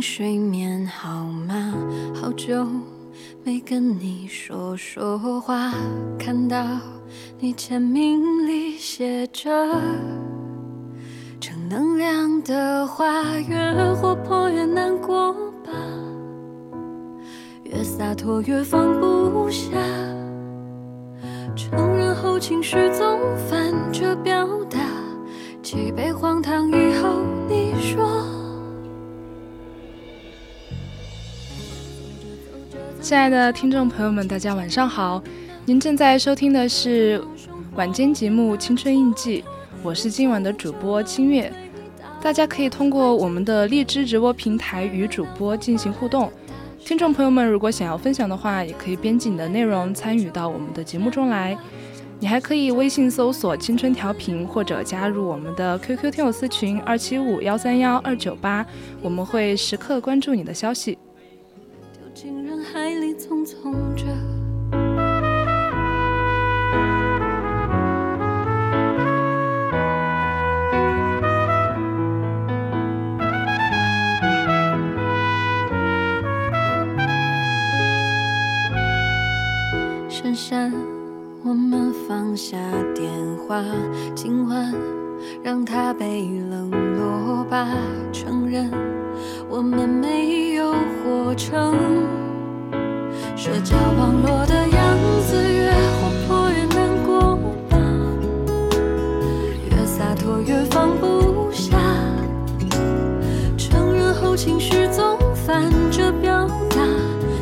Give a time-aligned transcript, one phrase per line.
[0.00, 1.74] 睡眠好吗？
[2.14, 2.66] 好久
[3.44, 5.72] 没跟你说说话。
[6.18, 6.64] 看到
[7.38, 9.50] 你签名里写着
[11.38, 15.32] 正能量的话，越活泼越难过
[15.64, 15.70] 吧，
[17.64, 19.70] 越洒脱越放不下。
[21.54, 24.78] 承认后情绪总反着表达，
[25.62, 27.20] 几杯荒唐以后。
[27.48, 28.22] 你说，
[33.00, 35.22] 亲爱的听众朋友们，大家晚上好！
[35.64, 37.20] 您正在收听的是
[37.74, 39.42] 晚间节目《青春印记》，
[39.82, 41.50] 我是今晚的主播清月。
[42.20, 46.30] 大家可以通过我们的荔枝直播平台与主播进行互动。
[46.84, 51.56] 听众朋友们，如果想要分享的话，也可以编辑你的内容参与到我们的节目中来。
[52.18, 58.64] 你还可以微信搜索“青春调频”，或者加入我们的 QQ 听友私群二七五幺三幺二九八，
[59.00, 60.98] 我们会时刻关注你的消息。
[62.22, 62.54] 深
[80.34, 80.74] 深。
[81.42, 82.58] 我们放下
[82.94, 83.10] 电
[83.48, 83.64] 话，
[84.14, 84.74] 今晚
[85.42, 87.66] 让它被冷落吧。
[88.12, 88.70] 承认
[89.52, 90.72] 我们没有
[91.02, 91.76] 活成
[93.36, 94.96] 社交网络的样
[95.26, 97.36] 子，越活泼越难过
[97.68, 97.76] 吧，
[99.68, 101.76] 越洒脱越放不下。
[103.58, 106.86] 承认后情绪总反着表达，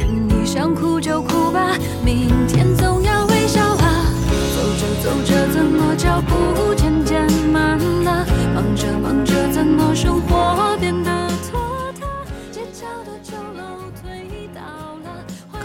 [0.00, 4.06] 你想哭就哭吧，明天总要微笑啊。
[4.56, 4.88] 走着。
[5.02, 8.26] 走着怎么脚步渐渐慢了？
[8.54, 11.10] 忙着忙着怎么生活变得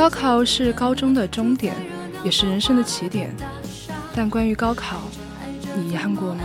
[0.04, 1.74] 高考是高中的终点，
[2.26, 3.34] 也是人生的起点。
[4.14, 4.98] 但关于高考，
[5.78, 6.42] 你遗憾过吗？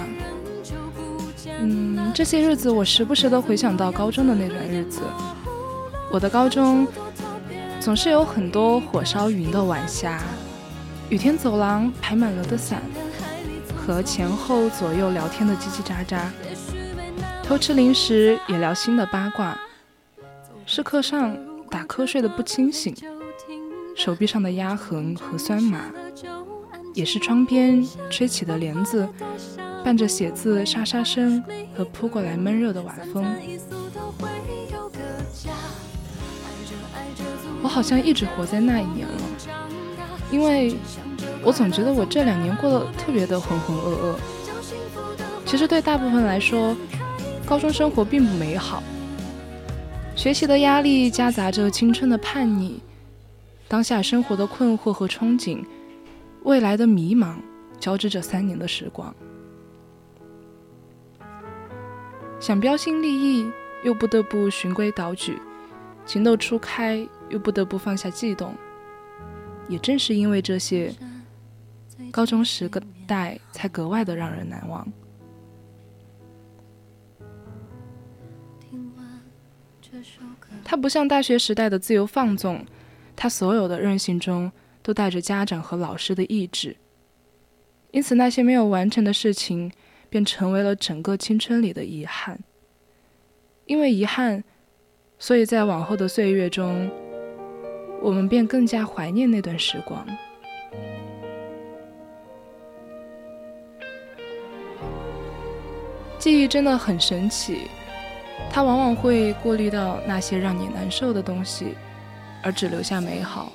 [1.58, 5.00] 嗯，这些日子我时不时的回想到高中的那段日子。
[6.08, 6.86] 我的高中
[7.80, 10.22] 总是有很多火烧云的晚霞。
[11.08, 12.80] 雨天走廊排满了的伞，
[13.76, 16.26] 和前后左右聊天的叽叽喳喳，
[17.42, 19.58] 偷吃零食也聊新的八卦，
[20.64, 21.36] 是课上
[21.68, 22.94] 打瞌睡的不清醒，
[23.98, 25.80] 手臂上的压痕和酸麻，
[26.94, 29.08] 也是窗边吹起的帘子，
[29.84, 31.42] 伴着写字沙沙声
[31.76, 33.26] 和扑过来闷热的晚风。
[37.60, 39.14] 我好像一直活在那一年了。
[40.30, 40.76] 因为
[41.42, 44.14] 我总觉得我这两年过得特别的浑浑噩噩。
[45.44, 46.76] 其实对大部分来说，
[47.44, 48.80] 高中生活并不美好。
[50.14, 52.80] 学习的压力夹杂着青春的叛逆，
[53.68, 55.62] 当下生活的困惑和憧憬，
[56.42, 57.36] 未来的迷茫，
[57.78, 59.14] 交织着三年的时光。
[62.40, 63.50] 想标新立异，
[63.84, 65.34] 又不得不循规蹈矩；
[66.06, 68.54] 情窦初开，又不得不放下悸动。
[69.68, 70.94] 也正是因为这些，
[72.10, 72.70] 高中时
[73.06, 74.86] 代才格外的让人难忘。
[80.64, 82.64] 他不像大学时代的自由放纵，
[83.20, 84.50] 他所有的任性中
[84.80, 86.76] 都带着家长和老师的意志。
[87.90, 89.72] 因此，那些没有完成的事情，
[90.08, 92.38] 便成为了整个青春里的遗憾。
[93.66, 94.44] 因为遗憾，
[95.18, 96.88] 所以在往后的岁月中，
[98.00, 100.06] 我们便更加怀念那段时光。
[106.20, 107.62] 记忆真的很神奇，
[108.48, 111.74] 它往往会过滤到那些让你难受的东西，
[112.42, 113.52] 而只留下美好。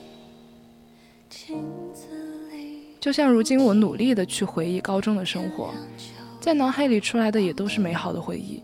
[3.00, 5.74] 就像如今我努力的去回忆高中的生活，
[6.40, 8.64] 在脑海里出来的也都是美好的回忆，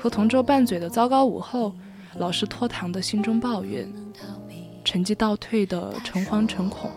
[0.00, 1.72] 和同桌拌嘴的糟糕午后。
[2.18, 3.88] 老师拖堂的心中抱怨，
[4.84, 6.90] 成绩倒退的诚惶诚恐，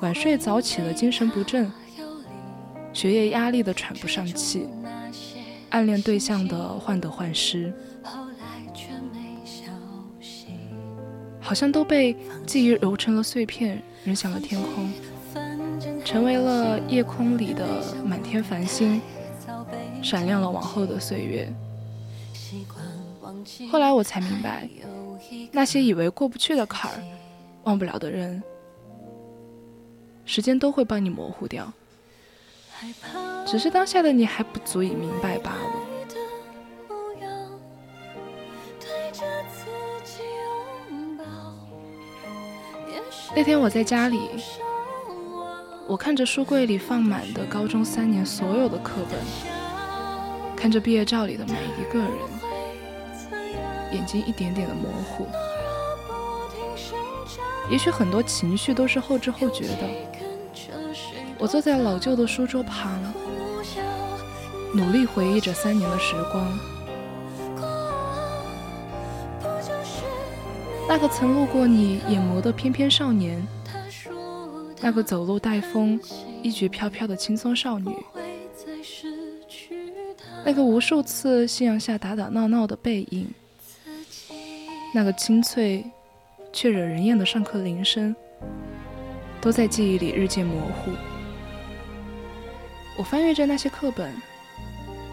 [0.00, 1.70] 晚睡早起的精神不振，
[2.94, 4.66] 学业压力的喘不上气，
[5.68, 7.70] 暗恋对象的患得患失，
[11.50, 12.16] 好像都被
[12.46, 14.88] 记忆揉成了碎片，扔向了天空，
[16.04, 19.02] 成为了夜空里的满天繁星，
[20.00, 21.52] 闪亮了往后的岁月。
[23.68, 24.68] 后来我才明白，
[25.50, 27.02] 那些以为过不去的坎儿、
[27.64, 28.40] 忘不了的人，
[30.24, 31.72] 时间都会帮你模糊掉，
[33.44, 35.89] 只是当下的你还不足以明白罢了。
[43.34, 44.28] 那天我在家里，
[45.86, 49.18] 我看着书柜里放满的高中三年所有的课本，
[50.56, 52.10] 看着毕业照里的每一个人。
[53.92, 55.26] 眼睛一点点的模糊，
[57.70, 59.88] 也许很多情绪都是后知后觉的。
[61.38, 63.00] 我坐在老旧的书桌旁，
[64.74, 66.46] 努力回忆着三年的时光。
[70.92, 73.40] 那个曾路过你眼眸的翩翩少年，
[74.80, 76.00] 那个走路带风、
[76.42, 77.94] 衣裾飘飘的轻松少女，
[80.44, 83.32] 那个无数次夕阳下打打闹闹的背影。
[84.92, 85.88] 那个清脆
[86.52, 88.12] 却惹人厌的上课铃声，
[89.40, 90.90] 都在记忆里日渐模糊。
[92.96, 94.12] 我翻阅着那些课本，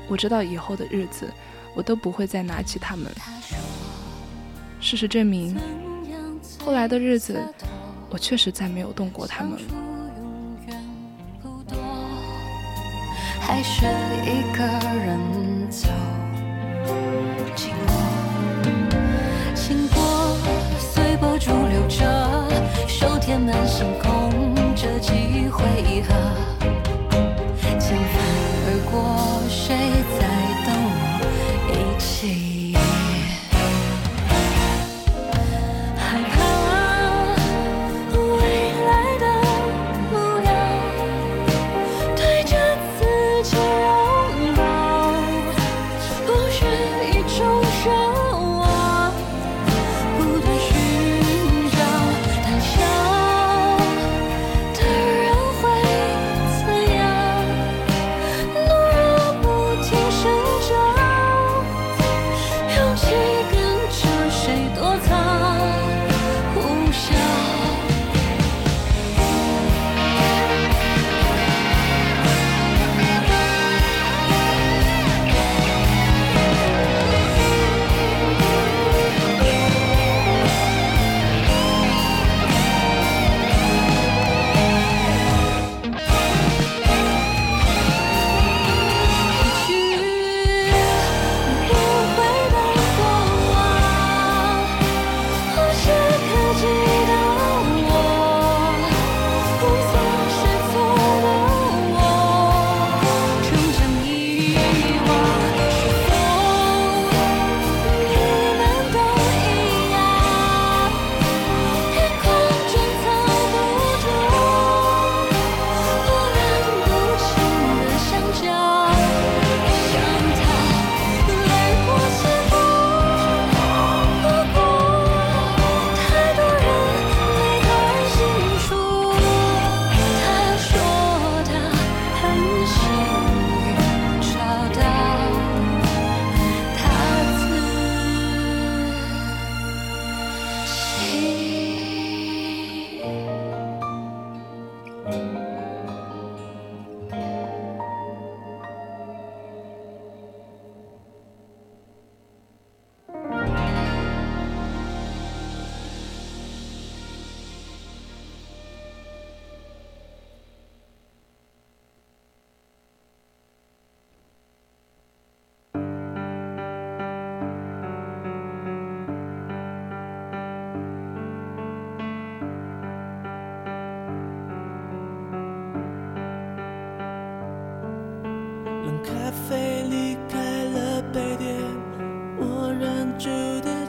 [0.08, 1.32] 我知道以后的日子，
[1.76, 3.12] 我都不会再拿起它们。
[4.90, 5.54] 事实证明，
[6.64, 7.38] 后来的日子，
[8.10, 9.60] 我确实再没有动过它们。
[13.38, 13.86] 还是
[14.24, 14.64] 一个
[14.98, 15.90] 人走。
[21.40, 22.04] 驻留着，
[22.88, 26.14] 手填满星空，这几回合，
[27.80, 27.96] 千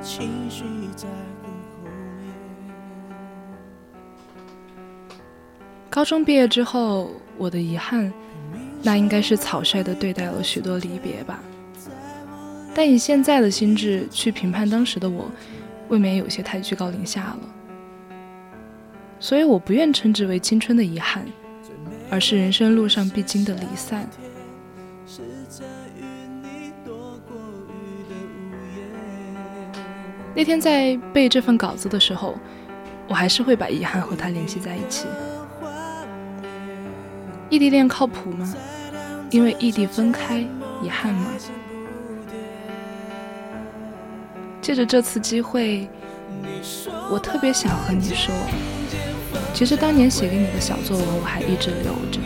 [0.08, 0.64] 情绪
[0.96, 1.06] 在
[5.90, 8.10] 高中毕业之后我的遗憾
[8.82, 11.38] 那应该是草率的对待了许多离别吧。
[12.74, 15.30] 但以现在的心智去评判当时的我
[15.88, 17.40] 未免有些太居高临下了。
[19.20, 21.26] 所以我不愿称之为青春的遗憾
[22.08, 24.08] 而是人生路上必经的离散。
[30.38, 32.38] 那天在背这份稿子的时候，
[33.08, 35.08] 我还是会把遗憾和他联系在一起。
[37.50, 38.54] 异地恋靠谱吗？
[39.30, 40.38] 因为异地分开，
[40.80, 41.32] 遗憾吗？
[44.62, 45.88] 借着这次机会，
[47.10, 48.32] 我特别想和你说，
[49.52, 52.20] 其实当年写给你的小作文，我还一直留着。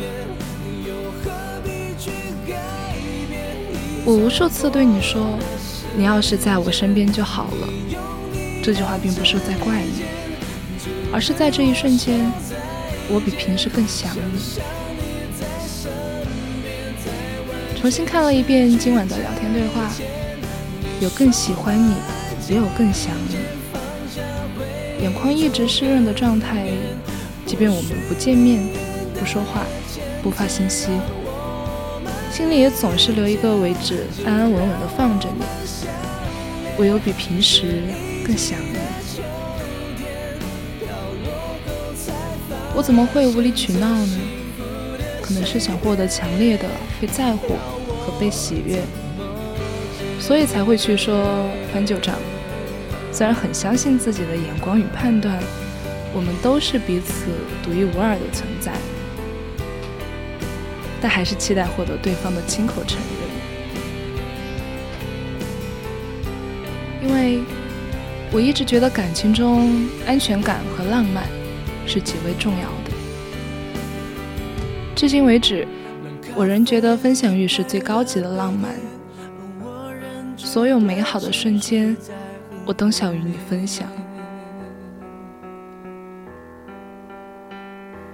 [4.04, 5.38] 我无数次对你说，
[5.96, 8.01] 你要是在我身边就好了。
[8.62, 10.04] 这句话并不是在怪你，
[11.12, 12.30] 而是在这一瞬间，
[13.08, 14.62] 我比平时更想你。
[17.76, 19.90] 重新看了一遍今晚的聊天对话，
[21.00, 21.96] 有更喜欢你，
[22.48, 23.34] 也有更想你。
[25.02, 26.68] 眼眶一直湿润的状态，
[27.44, 28.62] 即便我们不见面、
[29.18, 29.64] 不说话、
[30.22, 30.86] 不发信息，
[32.30, 35.44] 心里也总是留一个位置，安安稳稳地放着你。
[36.78, 37.82] 我有比平时
[38.24, 38.78] 更想你。
[42.74, 44.18] 我怎么会无理取闹呢？
[45.20, 46.64] 可能是想获得强烈的
[47.00, 47.54] 被在乎
[48.00, 48.82] 和被喜悦，
[50.18, 52.14] 所以才会去说翻旧账。
[53.12, 55.38] 虽然很相信自己的眼光与判断，
[56.14, 57.26] 我们都是彼此
[57.62, 58.72] 独一无二的存在，
[61.00, 63.06] 但还是期待获得对方的亲口承认。
[67.04, 67.40] 因为
[68.34, 71.24] 我一直觉得感情中安全感和浪漫
[71.86, 72.90] 是极为重要的。
[74.96, 75.68] 至今为止，
[76.34, 78.74] 我仍觉得分享欲是最高级的浪漫。
[80.34, 81.94] 所有美好的瞬间，
[82.64, 83.86] 我都想与你分享。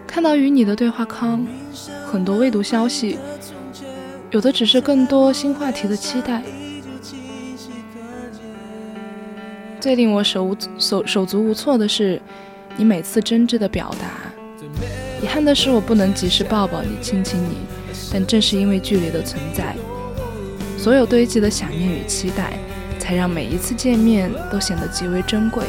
[0.05, 1.47] 看到与你的对话框，
[2.11, 3.19] 很多未读消息，
[4.33, 6.43] 有的只是更多新话题的期待。
[9.81, 12.21] 最令我手无手手足无措的是，
[12.77, 14.33] 你每次真挚的表达。
[15.23, 17.59] 遗憾的是，我不能及时抱抱你、亲亲你，
[18.13, 19.77] 但正是因为距离的存在，
[20.77, 22.59] 所有堆积的想念与期待，
[22.99, 25.65] 才让每一次见面都显得极为珍贵。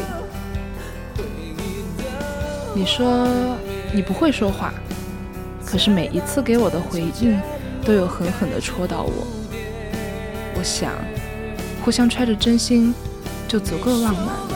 [2.76, 3.28] 你说
[3.94, 4.74] 你不会说话，
[5.66, 7.40] 可是每一次给我的回应，
[7.84, 9.28] 都有狠狠地戳到我。
[10.56, 10.94] 我想，
[11.84, 12.94] 互相揣着真心，
[13.50, 14.50] 就足够浪漫了。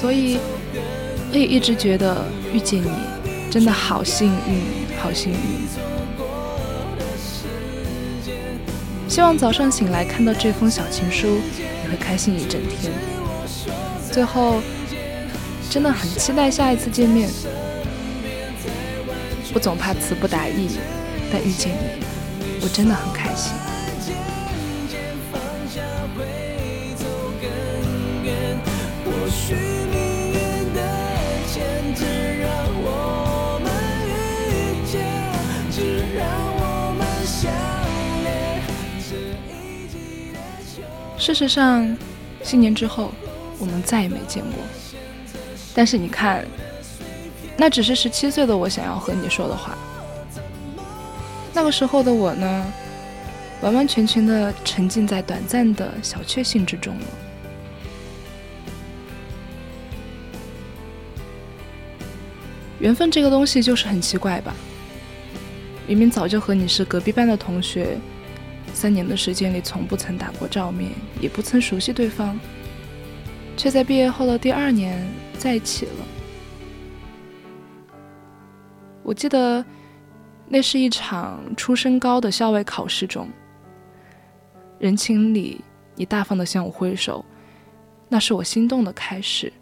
[0.00, 0.38] 所以。
[1.30, 2.24] 我也一直觉得
[2.54, 2.88] 遇见你
[3.50, 4.62] 真的好幸运，
[4.98, 5.36] 好幸运。
[9.06, 11.38] 希望早上醒来看到这封小情书，
[11.84, 12.90] 你会开心一整天。
[14.10, 14.62] 最后，
[15.68, 17.28] 真的很期待下一次见面。
[19.52, 20.78] 我总怕词不达意，
[21.30, 22.02] 但遇见你，
[22.62, 23.52] 我真的很开心。
[41.18, 41.96] 事实上，
[42.42, 43.12] 新年之后，
[43.58, 44.54] 我们再也没见过。
[45.74, 46.46] 但是你看，
[47.56, 49.76] 那只是十七岁的我想要和你说的话。
[51.52, 52.72] 那个时候的我呢，
[53.60, 57.06] 完完全全的沉浸在短暂的小确幸之中了。
[62.78, 64.54] 缘分这个东西就是很奇怪吧？
[65.88, 67.98] 明明早就和你是隔壁班的同学。
[68.78, 72.38] 三年的时间里，从不曾打过照面，也不曾熟悉对方，
[73.56, 75.04] 却在毕业后的第二年
[75.36, 76.06] 在一起了。
[79.02, 79.64] 我记得，
[80.46, 83.28] 那是一场初升高的校外考试中，
[84.78, 85.60] 人群里
[85.96, 87.24] 你大方的向我挥手，
[88.08, 89.52] 那是我心动的开始。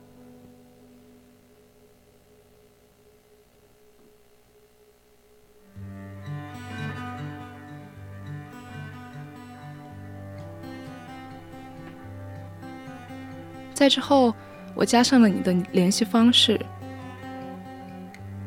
[13.77, 14.35] 在之后，
[14.75, 16.59] 我加上了你的联系方式。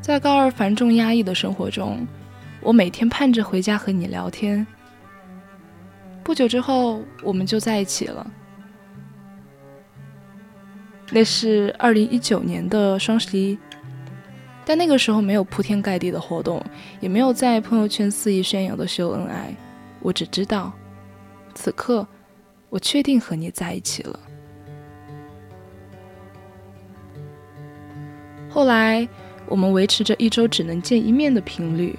[0.01, 2.07] 在高二繁重压抑的生活中，
[2.61, 4.65] 我每天盼着回家和你聊天。
[6.23, 8.25] 不久之后，我们就在一起了。
[11.11, 13.55] 那是二零一九年的双十一，
[14.65, 16.59] 但那个时候没有铺天盖地的活动，
[16.99, 19.53] 也没有在朋友圈肆意宣扬的秀恩爱。
[19.99, 20.73] 我只知道，
[21.53, 22.07] 此刻
[22.71, 24.19] 我确定和你在一起了。
[28.49, 29.07] 后来，
[29.45, 31.97] 我们维持着一周只能见一面的频率。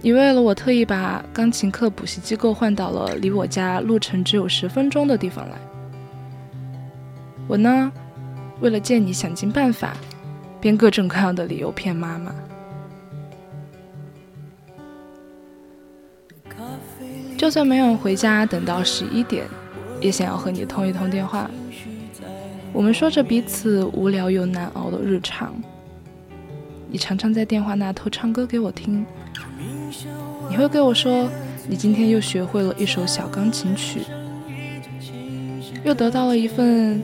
[0.00, 5.56] 你为了我，特意把钢琴课补习机构换到了离我家路程只有十分钟的地方来。
[7.46, 7.92] 我呢，
[8.60, 9.96] 为了见你，想尽办法。
[10.58, 12.34] 编各种各样的理由骗妈妈，
[17.36, 19.44] 就算没有回家等到十一点，
[20.00, 21.48] 也想要和你通一通电话。
[22.76, 25.54] 我们说着彼此无聊又难熬的日常，
[26.90, 29.02] 你常常在电话那头唱歌给我听。
[30.50, 31.26] 你会给我说，
[31.66, 34.00] 你今天又学会了一首小钢琴曲，
[35.84, 37.02] 又得到了一份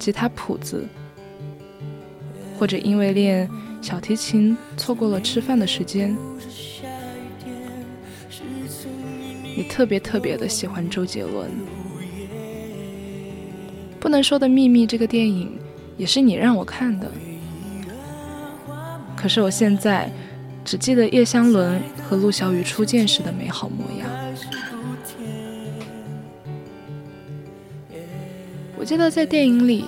[0.00, 0.84] 吉他谱子。
[2.58, 3.48] 或者因为练
[3.80, 6.16] 小提琴错过了吃饭的时间，
[9.56, 11.48] 你特别特别的喜欢周杰伦。
[14.04, 15.58] 不能说的秘密这个电影
[15.96, 17.10] 也是你让我看的，
[19.16, 20.10] 可是我现在
[20.62, 24.10] 只记得叶湘伦和陆小雨初见时的美好模样。
[28.76, 29.86] 我记得在电影里。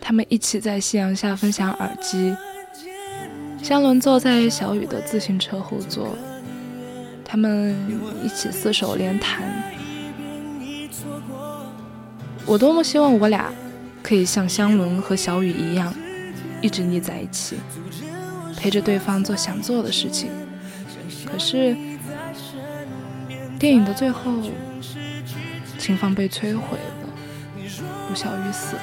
[0.00, 2.34] 他们一起在夕阳下分享耳机，
[3.62, 6.16] 湘伦坐在小雨的自行车后座，
[7.24, 7.76] 他们
[8.24, 9.40] 一起四手连弹。
[12.50, 13.48] 我多么希望我俩
[14.02, 15.94] 可以像香伦和小雨一样，
[16.60, 17.56] 一直腻在一起，
[18.56, 20.32] 陪着对方做想做的事情。
[21.24, 21.76] 可是，
[23.56, 24.32] 电影的最后，
[25.78, 27.06] 情房被摧毁了，
[28.08, 28.82] 陆小雨死了。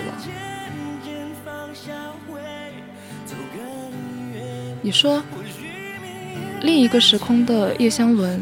[4.82, 5.22] 你说，
[6.62, 8.42] 另一个时空的叶湘伦，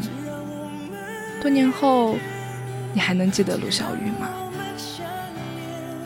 [1.42, 2.16] 多年后，
[2.94, 4.28] 你还能记得陆小雨吗？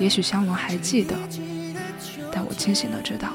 [0.01, 1.15] 也许香伦还记得，
[2.33, 3.29] 但我清醒的知道，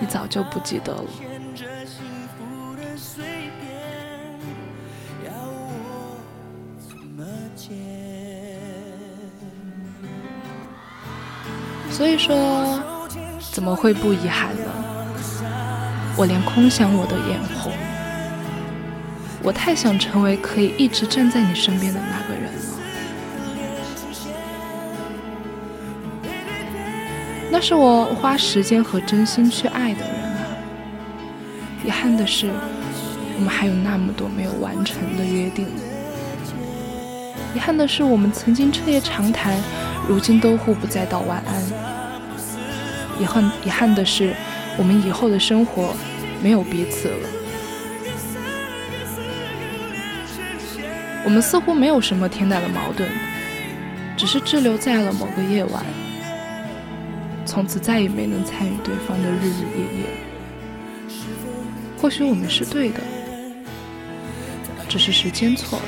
[0.00, 1.04] 你早就不记得了。
[11.90, 12.82] 所以说，
[13.52, 14.62] 怎么会不遗憾呢？
[16.16, 17.72] 我连空想我都眼红，
[19.42, 22.50] 我太想成为可以一直站在你身边的那个人
[27.50, 30.46] 那是我花时间和真心去爱的人啊。
[31.84, 32.50] 遗憾的是，
[33.36, 35.66] 我们还有那么多没有完成的约定。
[37.54, 39.56] 遗憾的是，我们曾经彻夜长谈，
[40.08, 41.62] 如今都互不再道晚安。
[43.20, 44.34] 遗憾，遗憾的是，
[44.78, 45.94] 我们以后的生活。
[46.42, 47.28] 没有彼此了，
[51.22, 53.06] 我们似乎没有什么天大的矛盾，
[54.16, 55.84] 只是滞留在了某个夜晚，
[57.50, 60.06] 从此再也没能参与对方的日日夜夜。
[62.00, 63.00] 或许我们是对的，
[64.88, 65.84] 只是时间错了。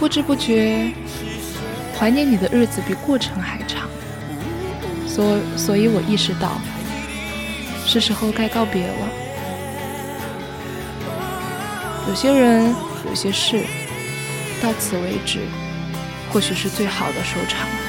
[0.00, 0.90] 不知不觉，
[1.96, 3.88] 怀念你的日子比过程还长。
[5.06, 6.60] 所所以，我意识到，
[7.86, 9.08] 是时候该告别了。
[12.08, 12.74] 有些人，
[13.08, 13.62] 有些事，
[14.60, 15.38] 到此为止，
[16.34, 17.83] 或许是最好的收场。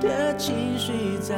[0.00, 1.36] 的情绪在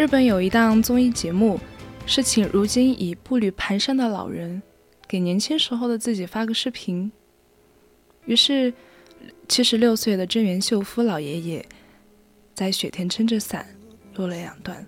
[0.00, 1.60] 日本有一档综艺节目，
[2.06, 4.62] 是请如今已步履蹒跚的老人，
[5.06, 7.12] 给年轻时候的自己发个视频。
[8.24, 8.72] 于是，
[9.46, 11.66] 七十六岁的真源秀夫老爷爷，
[12.54, 13.66] 在雪天撑着伞
[14.14, 14.86] 录了两段，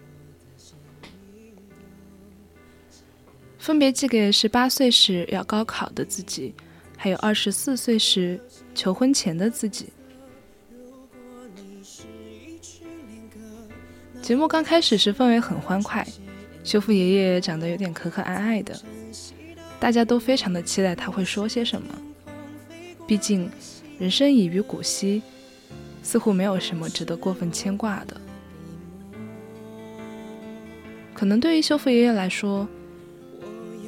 [3.58, 6.54] 分别寄给十八岁时要高考的自己，
[6.96, 8.40] 还有二十四岁时
[8.74, 9.92] 求婚前的自己。
[14.22, 16.06] 节目刚开始时氛围很欢快，
[16.62, 18.80] 修复爷爷长得有点可可爱爱的，
[19.80, 21.88] 大家都非常的期待他会说些什么。
[23.04, 23.50] 毕竟
[23.98, 25.20] 人生已于古稀，
[26.04, 28.18] 似乎没有什么值得过分牵挂的。
[31.12, 32.68] 可能对于修复爷爷来说，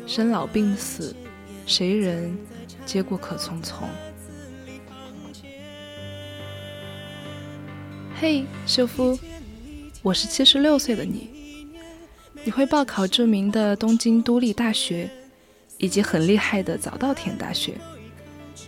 [0.04, 1.14] 生老病死，
[1.64, 2.36] 谁人
[2.84, 3.84] 皆过客匆匆。
[8.16, 9.16] 嘿，修夫。
[10.04, 11.30] 我是七十六岁的你，
[12.44, 15.08] 你会报考著名的东京都立大学，
[15.78, 17.72] 以及很厉害的早稻田大学，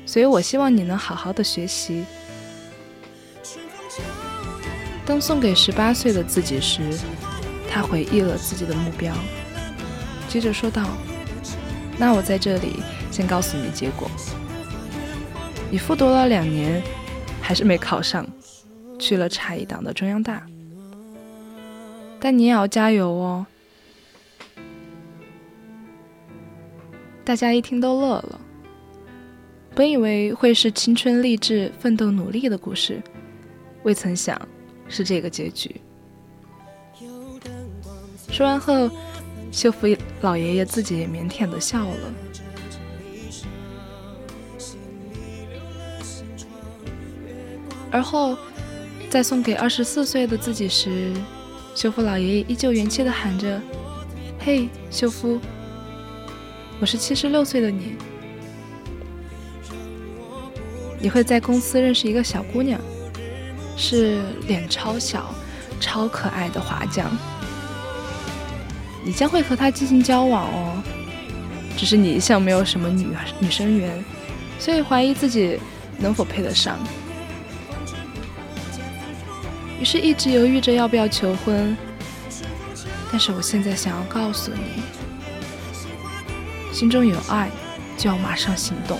[0.07, 2.07] 所以我希望你能好好的学习。
[5.05, 6.81] 当送给十八岁的自己时，
[7.69, 9.15] 他回忆了自己的目标，
[10.31, 10.89] 接着说道
[12.01, 14.11] ：“那我在这里先告诉你结果，
[15.71, 16.83] 你复读了两年，
[17.43, 18.27] 还是没考上，
[18.99, 20.43] 去了差一档的中央大。”
[22.27, 23.47] 但你也要加油哦！
[27.25, 28.41] 大家一听都乐了。
[29.77, 33.01] 本以为会是青春励志、奋斗努力的故事，
[33.85, 34.37] 未曾想
[34.89, 35.81] 是这个结局。
[38.29, 38.91] 说完后，
[39.53, 39.87] 秀福
[40.21, 42.15] 老爷爷自己也腼腆的笑了。
[47.93, 48.37] 而后，
[49.09, 51.13] 在送给二十四岁的自己时。
[51.77, 53.61] 修夫老爷爷依旧元气地喊着
[54.43, 55.39] ：“嘿，修夫，
[56.81, 57.97] 我是七十六岁的你。
[60.99, 62.81] 你会在公司认识一个小姑娘，
[63.77, 65.35] 是脸超小、
[65.79, 67.15] 超可爱的华将。
[69.05, 70.83] 你将会和她进行交往哦。
[71.77, 73.07] 只是你一向没有什么女
[73.39, 74.03] 女生缘，
[74.59, 75.61] 所以怀疑自己
[75.99, 76.79] 能否配得上。”
[79.81, 81.77] 于是，一直犹豫着要不要求婚。
[83.13, 84.83] 但是，我现在想要告诉你，
[86.73, 87.51] 心中有爱，
[87.97, 88.99] 就要马上行动，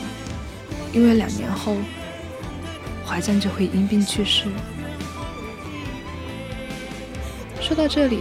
[0.93, 1.77] 因为两年后，
[3.05, 4.45] 华将就会因病去世。
[7.61, 8.21] 说到这里，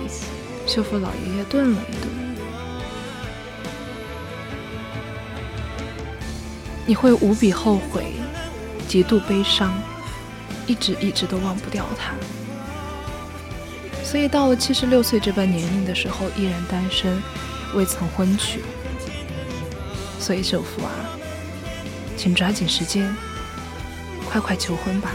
[0.66, 2.10] 修复老爷爷顿了一顿。
[6.88, 8.14] 你会无比后悔，
[8.88, 9.74] 极度悲伤，
[10.66, 12.14] 一直一直都忘不掉他。
[14.06, 17.22] 所以到了七十六岁这般年龄的时候，依然单身，
[17.74, 18.62] 未曾婚娶。
[20.20, 20.92] 所以首富啊，
[22.16, 23.14] 请抓紧时间，
[24.30, 25.12] 快快求婚吧！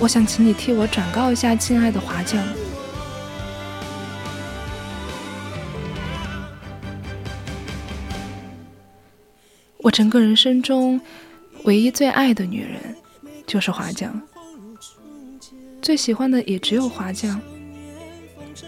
[0.00, 2.42] 我想请你替我转告一下，亲爱的华将，
[9.78, 11.00] 我整个人生中
[11.64, 12.96] 唯一最爱的女人，
[13.46, 14.20] 就是华将。
[15.82, 17.40] 最喜欢的也只有华将，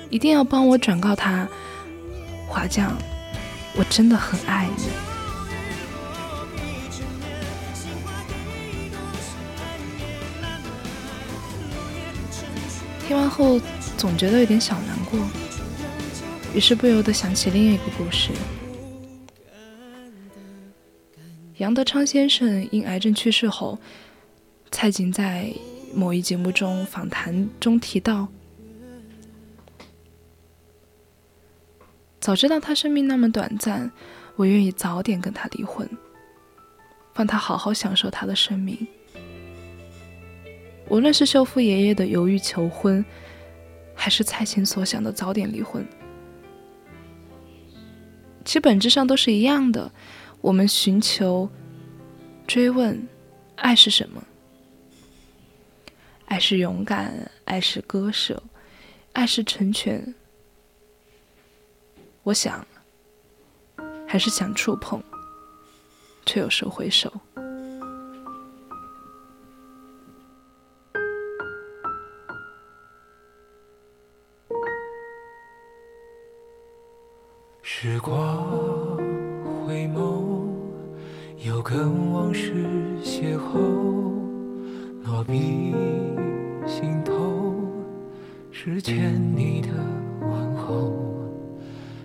[0.08, 1.46] 一定要帮我转告他，
[2.48, 2.96] 华将，
[3.76, 4.84] 我真的很爱你。
[13.06, 13.60] 听完后
[13.98, 15.20] 总觉得有点小难过，
[16.54, 18.30] 于是不由得想起另一个故事：
[21.58, 23.78] 杨德昌先生因癌症去世后，
[24.70, 25.52] 蔡琴在。
[25.94, 28.28] 某一节目中访谈中提到，
[32.20, 33.90] 早知道他生命那么短暂，
[34.36, 35.88] 我愿意早点跟他离婚，
[37.14, 38.86] 放他好好享受他的生命。
[40.88, 43.04] 无论是秀夫爷爷的犹豫求婚，
[43.94, 45.86] 还是蔡琴所想的早点离婚，
[48.44, 49.90] 其本质上都是一样的。
[50.40, 51.48] 我们寻求、
[52.46, 53.06] 追问，
[53.56, 54.22] 爱是什么？
[56.32, 58.42] 爱是勇敢，爱是割舍，
[59.12, 60.14] 爱是成全。
[62.22, 62.66] 我想，
[64.08, 65.02] 还是想触碰，
[66.24, 67.12] 却又收回手。
[77.60, 78.96] 时光
[79.66, 80.48] 回眸，
[81.44, 82.54] 又跟往事
[83.04, 84.11] 邂逅，
[85.12, 85.74] 落笔。
[86.66, 87.54] 心头
[88.50, 89.68] 是欠你的
[90.22, 90.94] 问候，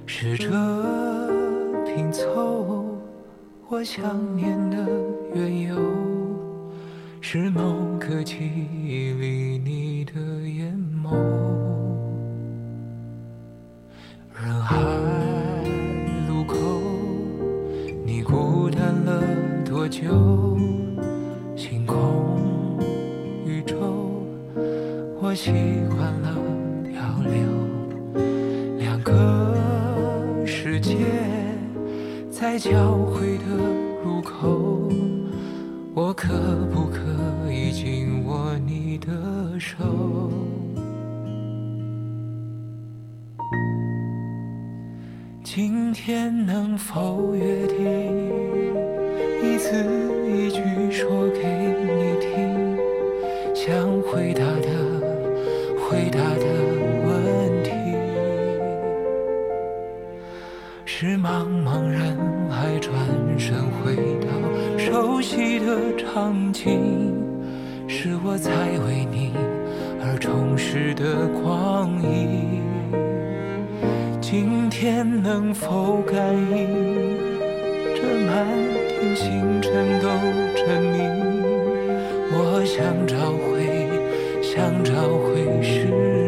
[0.06, 0.50] 试着
[1.86, 2.86] 拼凑
[3.70, 4.04] 我想
[4.36, 4.78] 念的
[5.34, 5.78] 缘由，
[7.22, 7.62] 是某
[7.98, 11.16] 个记忆里你的眼眸。
[14.34, 14.76] 人海
[16.28, 16.58] 路口，
[18.06, 19.24] 你孤单了
[19.64, 20.57] 多久？
[25.30, 25.52] 我习
[25.90, 26.34] 惯了
[26.86, 27.34] 漂流。
[28.78, 29.14] 两个
[30.46, 30.96] 世界
[32.32, 33.44] 在交汇的
[34.06, 34.90] 入口，
[35.94, 36.30] 我可
[36.72, 39.76] 不可以紧握你的手？
[45.44, 47.78] 今天能否约定，
[49.44, 49.76] 一字
[50.26, 51.44] 一句说给
[51.84, 52.78] 你听，
[53.54, 54.47] 想回答
[65.00, 67.14] 熟悉的场景，
[67.88, 68.50] 是我在
[68.88, 69.32] 为你
[70.02, 72.64] 而充实的光阴。
[74.20, 77.16] 今天能否感应
[77.94, 78.48] 这满
[78.90, 80.08] 天星辰都
[80.56, 81.44] 证明，
[82.34, 83.88] 我想找回，
[84.42, 86.27] 想找回是。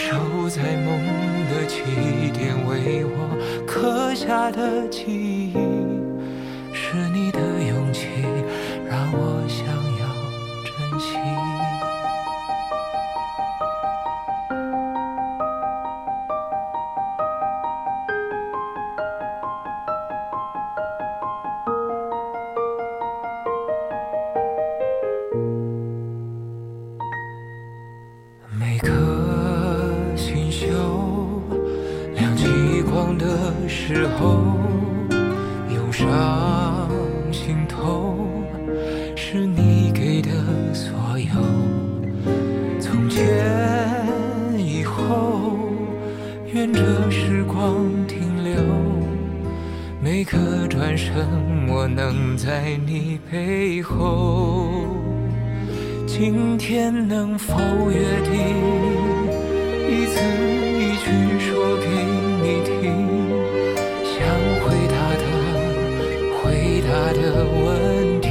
[0.00, 0.98] 守在梦
[1.50, 1.82] 的起
[2.32, 5.52] 点，为我刻下的记忆，
[51.20, 54.86] 转身，我能在你背后。
[56.06, 57.54] 今天能否
[57.90, 58.32] 约定，
[59.88, 60.18] 一字
[60.78, 61.04] 一句
[61.38, 61.84] 说给
[62.42, 62.72] 你听，
[64.02, 64.16] 想
[64.62, 65.22] 回答的
[66.38, 66.42] 回
[66.82, 67.68] 答的问
[68.20, 68.28] 题，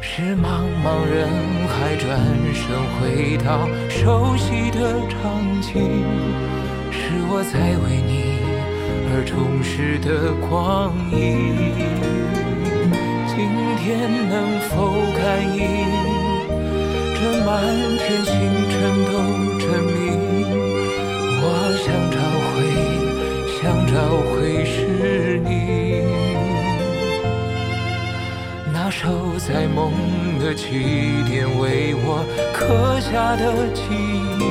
[0.00, 1.28] 是茫茫人
[1.68, 2.06] 海转
[2.54, 2.64] 身
[2.96, 5.20] 回到熟悉的场
[5.60, 5.74] 景，
[6.90, 6.96] 是
[7.28, 8.25] 我在为你
[9.16, 11.56] 而充实的光阴。
[13.26, 13.48] 今
[13.80, 15.58] 天能否感应，
[17.16, 17.48] 这满
[17.96, 18.36] 天星
[18.68, 18.76] 辰
[19.06, 19.10] 都
[19.56, 19.96] 证明，
[21.40, 21.42] 我
[21.80, 22.60] 想找回，
[23.56, 23.96] 想找
[24.28, 24.34] 回
[24.66, 25.48] 是你。
[28.70, 29.08] 那守
[29.38, 29.80] 在梦
[30.38, 33.42] 的起点，为我刻下的
[33.72, 33.80] 记
[34.38, 34.44] 忆，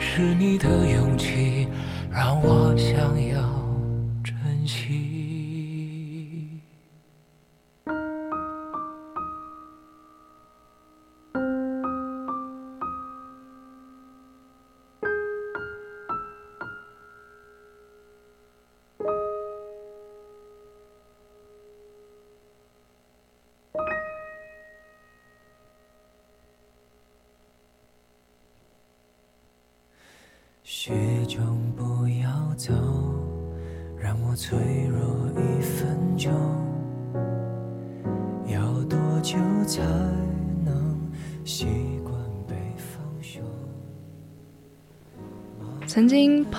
[0.00, 1.68] 是你的勇气，
[2.10, 2.96] 让我想
[3.28, 3.29] 要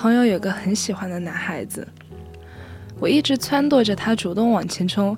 [0.02, 1.86] 朋友有个很喜欢的男孩子，
[2.98, 5.16] 我一直撺掇着他主动往前冲，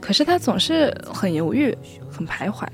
[0.00, 1.76] 可是他总是很犹豫，
[2.08, 2.64] 很徘徊。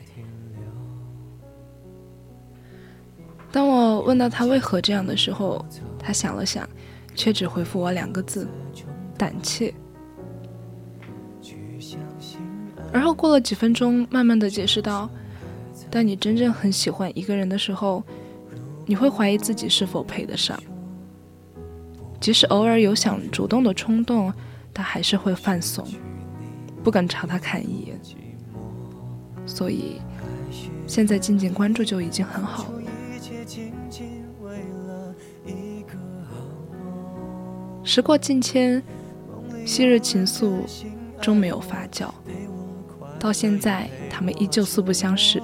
[3.50, 5.64] 当我问到他为何这样的时候，
[5.98, 6.68] 他想了想，
[7.14, 8.46] 却只回复我两个字：
[9.16, 9.72] 胆怯。
[12.92, 15.08] 而后过了几分钟，慢慢的解释道：
[15.90, 18.04] 当你真正很喜欢一个人的时候，
[18.84, 20.62] 你会怀疑自己是否配得上。
[22.20, 24.32] 即使偶尔有想主动的冲动，
[24.74, 25.86] 他还是会犯怂，
[26.82, 27.98] 不敢朝他看一眼。
[29.46, 30.00] 所以，
[30.86, 32.82] 现在静静关注就已经很好了。
[37.84, 38.82] 时过境迁，
[39.64, 40.60] 昔日情愫
[41.20, 42.10] 终没有发酵。
[43.18, 45.42] 到现在他们依旧素不相识。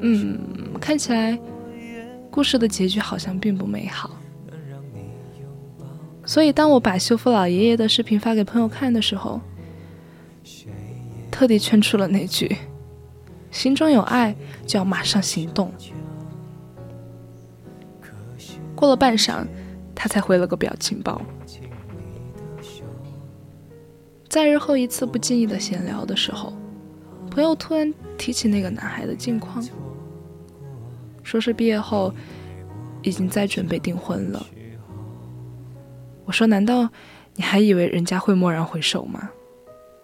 [0.00, 0.38] 嗯，
[0.80, 1.38] 看起来
[2.38, 4.16] 故事的结局好像并不美好。
[6.24, 9.40] 所以，当我把修复老爷爷的视频发给朋友看的时候，
[11.32, 12.56] 特地圈出了那句
[13.50, 15.72] ：“心中有爱，就要马上行动。”
[18.76, 19.44] 过了半晌，
[19.92, 21.20] 他才回了个表情包。
[24.28, 26.52] 在日后一次不经意的闲聊的时候，
[27.32, 29.66] 朋友突然提起那个男孩的近况，
[31.28, 32.10] 说是毕业后
[33.02, 34.46] 已经在准备订婚了。
[36.24, 36.88] 我说：“难道
[37.34, 39.28] 你还以为人家会蓦然回首吗？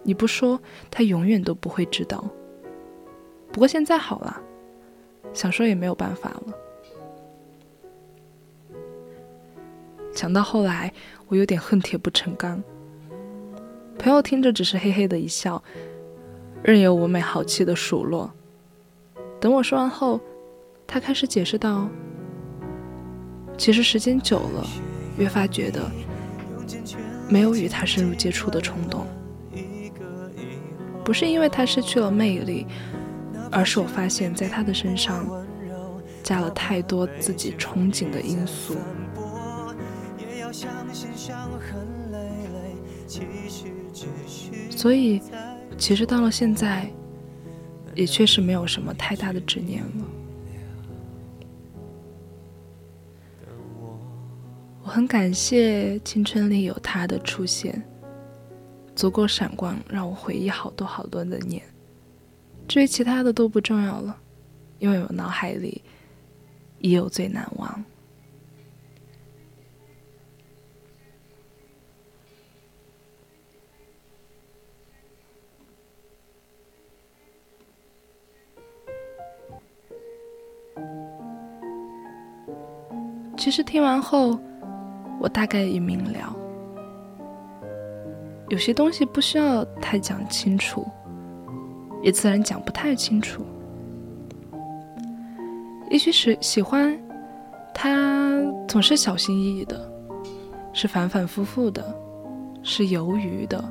[0.03, 0.61] 你不说，
[0.91, 2.23] 他永远都不会知道。
[3.51, 4.39] 不过现在好了，
[5.33, 6.53] 想说也没有办法了。
[10.13, 10.93] 想到后来，
[11.27, 12.63] 我有点恨铁不成钢。
[13.97, 15.63] 朋友听着只是嘿嘿的一笑，
[16.61, 18.31] 任由我没好气的数落。
[19.39, 20.21] 等我说完后，
[20.87, 21.89] 他开始解释道：
[23.57, 24.67] 其实时间久了，
[25.17, 25.81] 越发觉得……”
[27.27, 29.03] 没有与他深入接触的冲动，
[31.03, 32.67] 不是因为他失去了魅力，
[33.51, 35.27] 而是我发现，在他的身上
[36.21, 38.75] 加了太多自己憧憬的因素。
[44.69, 45.19] 所以，
[45.79, 46.87] 其实到了现在，
[47.95, 50.05] 也确实没有什么太大的执念了。
[54.85, 57.83] 我很感谢青春里有他的出现，
[58.95, 61.59] 足够闪光，让我回忆好多好多的年。
[62.67, 64.15] 至于其他的都不重要了，
[64.77, 65.81] 因为我脑海里
[66.77, 67.83] 已有最难忘。
[83.35, 84.39] 其实听完后。
[85.19, 86.35] 我大概也明了，
[88.49, 90.85] 有些东西不需要太讲清楚，
[92.03, 93.43] 也自然讲不太清楚。
[95.89, 96.97] 也许是喜欢，
[97.73, 99.91] 他总是小心翼翼的，
[100.73, 101.83] 是反反复复的，
[102.61, 103.63] 是犹豫的，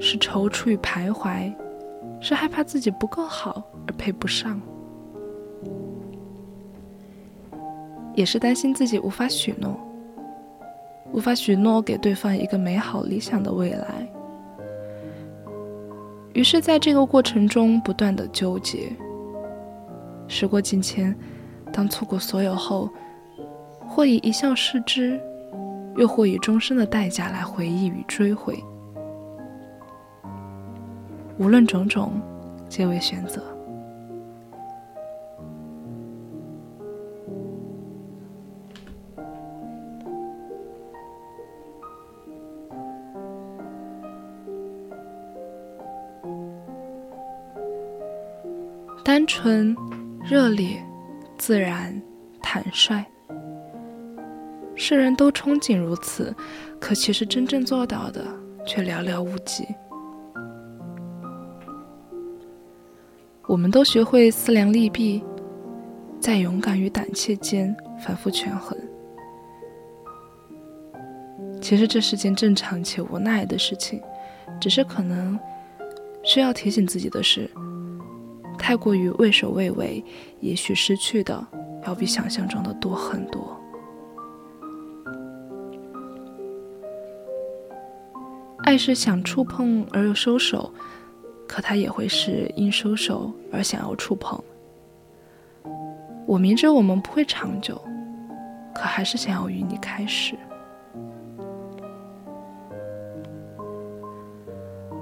[0.00, 1.52] 是踌躇与徘徊，
[2.20, 4.60] 是害怕自己不够好而配不上，
[8.14, 9.78] 也是担心自己无法许诺。
[11.14, 14.04] 无法许诺给对方一个美好理想的未来，
[16.32, 18.92] 于是，在这个过程中不断的纠结。
[20.26, 21.14] 时过境迁，
[21.72, 22.90] 当错过所有后，
[23.86, 25.20] 或以一笑视之，
[25.96, 28.58] 又或以终身的代价来回忆与追悔。
[31.38, 32.20] 无论种种，
[32.68, 33.40] 皆为选择。
[49.04, 49.76] 单纯、
[50.24, 50.82] 热烈、
[51.36, 52.00] 自然、
[52.40, 53.04] 坦率，
[54.74, 56.34] 世人都憧憬如此，
[56.80, 58.24] 可其实真正做到的
[58.66, 59.66] 却寥寥无几。
[63.46, 65.22] 我们都学会思量利弊，
[66.18, 68.74] 在勇敢与胆怯间反复权衡。
[71.60, 74.00] 其实这是件正常且无奈的事情，
[74.58, 75.38] 只是可能
[76.22, 77.50] 需要提醒自己的是。
[78.64, 80.02] 太过于畏首畏尾，
[80.40, 81.46] 也许失去的
[81.86, 83.54] 要比想象中的多很多。
[88.60, 90.72] 爱是想触碰而又收手，
[91.46, 94.42] 可它也会是因收手而想要触碰。
[96.24, 97.78] 我明知我们不会长久，
[98.74, 100.34] 可还是想要与你开始。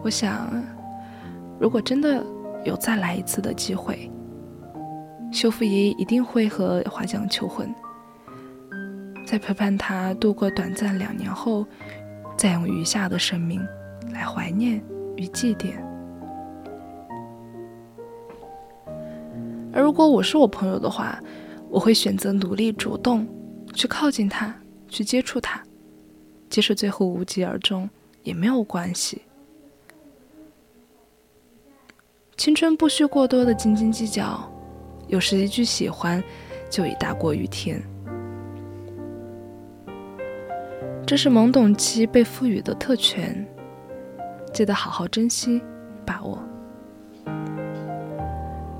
[0.02, 0.50] 我想，
[1.60, 2.26] 如果真的……
[2.64, 4.10] 有再来一次的机会，
[5.32, 7.72] 修复爷爷一定会和华江求婚。
[9.26, 11.66] 在陪伴他度过短暂两年后，
[12.36, 13.60] 再用余下的生命
[14.12, 14.82] 来怀念
[15.16, 15.72] 与祭奠。
[19.72, 21.18] 而如果我是我朋友的话，
[21.70, 23.26] 我会选择努力主动
[23.72, 24.54] 去靠近他，
[24.88, 25.62] 去接触他，
[26.50, 27.88] 即使最后无疾而终
[28.22, 29.22] 也没有关系。
[32.36, 34.40] 青春不需过多的斤斤计较，
[35.06, 36.22] 有时一句喜欢
[36.68, 37.80] 就已大过于天。
[41.06, 43.46] 这是懵懂期被赋予的特权，
[44.52, 45.62] 记得好好珍惜、
[46.06, 46.42] 把握。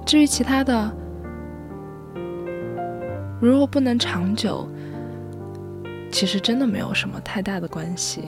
[0.07, 0.91] 至于其他的，
[3.41, 4.67] 如若不能长久，
[6.11, 8.25] 其实真的没有什么太大的关系。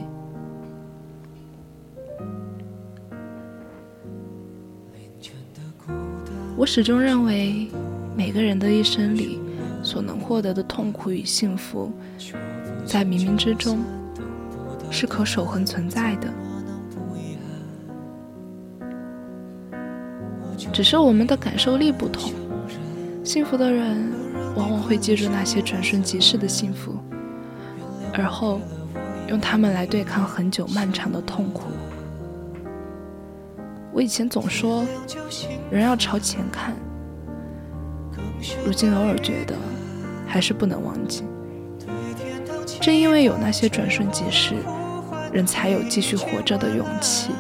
[6.65, 7.69] 我始终认为，
[8.17, 9.39] 每个人的一生里
[9.83, 11.93] 所能获得的痛苦与幸福，
[12.87, 13.85] 在冥冥之中
[14.91, 16.33] 是可守恒存在的。
[20.73, 22.33] 只是我们的感受力不同，
[23.23, 24.11] 幸福的人
[24.57, 26.97] 往往会记住那些转瞬即逝的幸福，
[28.15, 28.59] 而后
[29.29, 31.65] 用它们来对抗很久漫长的痛苦。
[33.95, 34.85] 我以前总说，
[35.71, 36.75] 人要朝前看，
[38.67, 39.55] 如今偶尔觉得，
[40.27, 41.23] 还是不能忘记。
[42.81, 44.57] 正因为有那些转瞬即逝，
[45.33, 47.31] 人才有继续活着的勇气。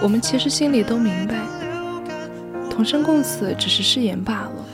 [0.00, 1.34] 我们其实心里都明白，
[2.70, 4.64] 同生共死只是誓言罢了。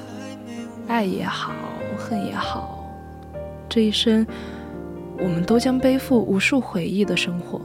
[0.90, 1.52] 爱也好，
[1.96, 2.84] 恨也好，
[3.68, 4.26] 这一生，
[5.20, 7.60] 我们都将背负无数回忆的生活。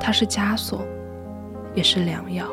[0.00, 0.82] 它是枷锁，
[1.74, 2.48] 也是良药，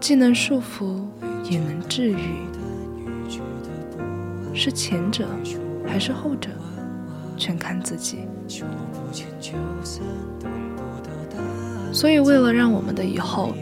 [0.00, 1.04] 既能束缚，
[1.48, 2.16] 也能治愈。
[4.52, 5.24] 是前者，
[5.86, 6.50] 还是后者，
[7.36, 8.26] 全看自己。
[11.92, 13.54] 所以，为了让我们的以后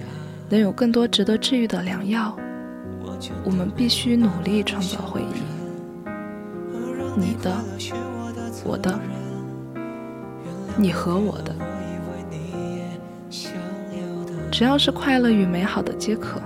[0.48, 2.36] 能有更多值得治愈的良药，
[3.44, 5.42] 我们必须努力创造回忆。
[7.16, 7.56] 你的，
[8.64, 8.98] 我的，
[10.76, 11.54] 你和我的，
[14.50, 16.40] 只要是快乐与美好的皆可。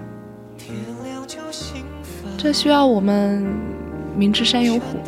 [2.37, 3.45] 这需要我们
[4.17, 4.99] 明知山有虎，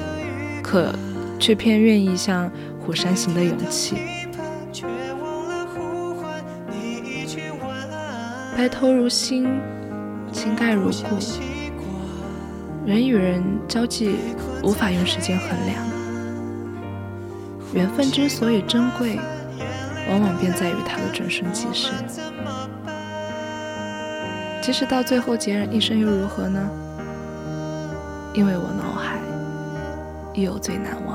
[0.62, 0.92] 可
[1.38, 4.19] 却偏愿意向虎山行的勇气。
[8.60, 9.58] 白头如新，
[10.32, 11.16] 情盖如故。
[12.84, 14.16] 人与人交际，
[14.62, 15.82] 无法用时间衡量。
[17.72, 19.18] 缘分之所以珍贵，
[20.10, 21.90] 往往便在于它的转瞬即逝。
[24.60, 26.60] 即使到最后孑然一身，又如何呢？
[28.34, 29.16] 因为我脑海
[30.34, 31.09] 亦有最难忘。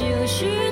[0.00, 0.69] 就是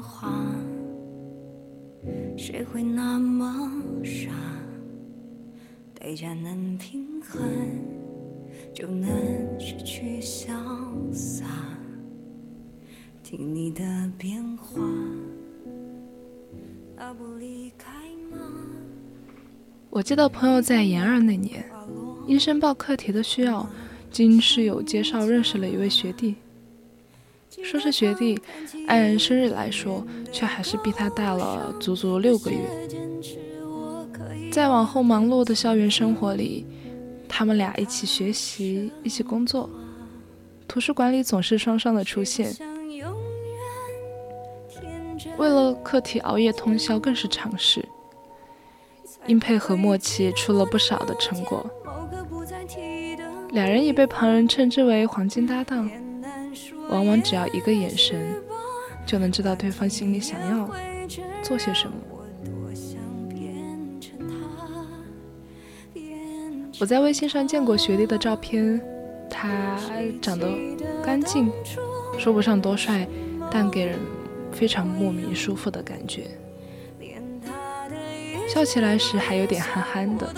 [0.00, 0.32] 话，
[2.36, 3.70] 谁会那么
[4.04, 4.30] 傻？
[6.00, 7.42] 代价能平衡，
[8.72, 9.08] 就能
[9.58, 10.52] 失去潇
[11.12, 11.44] 洒。
[13.22, 13.82] 听你的
[14.16, 14.80] 变化，
[16.96, 17.92] 大步离开
[18.30, 18.38] 吗？
[19.90, 21.64] 我记得朋友在研二那年，
[22.26, 23.68] 因申报课题的需要，
[24.10, 26.36] 经室友介绍认识了一位学弟。
[27.62, 28.40] 说是学弟，
[28.86, 32.58] 按生日来说，却还是比他大了足足六个月。
[34.50, 36.66] 在往后忙碌的校园生活里，
[37.28, 39.68] 他们俩一起学习，一起工作。
[40.66, 42.54] 图书馆里总是双双的出现，
[45.36, 47.84] 为了课题熬夜通宵更是常事。
[49.26, 51.68] 因配合默契，出了不少的成果。
[53.50, 55.90] 两人也被旁人称之为黄金搭档，
[56.88, 58.36] 往往只要一个眼神，
[59.06, 60.70] 就能知道对方心里想要
[61.42, 61.94] 做些什么。
[66.80, 68.80] 我在微信上见过学弟的照片，
[69.28, 69.76] 他
[70.22, 70.48] 长得
[71.02, 71.50] 干净，
[72.18, 73.06] 说不上多帅，
[73.50, 73.98] 但给人
[74.52, 76.28] 非常莫名舒服的感觉。
[78.48, 80.32] 笑起来时还有点憨憨的，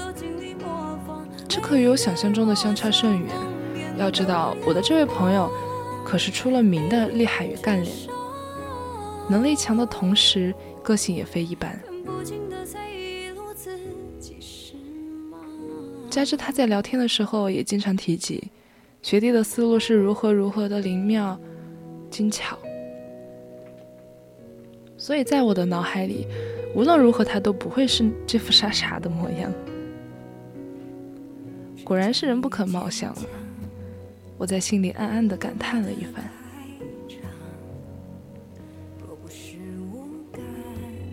[1.47, 3.29] 这可与我想象中的相差甚远。
[3.99, 5.51] 要知道，我的这位朋友
[6.11, 7.95] 可是出了名的厉害与干练，
[9.29, 10.53] 能力强的同时，
[10.83, 11.81] 个性也非一般。
[16.11, 18.43] 加之他在聊天的时候也经常提及，
[19.03, 21.39] 学弟的思路是如何如何的灵妙、
[22.11, 22.59] 精巧。
[24.99, 26.27] 所以在我的脑海里，
[26.75, 29.53] 无论如何他都不会是这副傻傻的模样。
[31.85, 33.40] 果然是人不可貌相啊！
[34.41, 36.25] 我在心里暗暗地感叹了一番。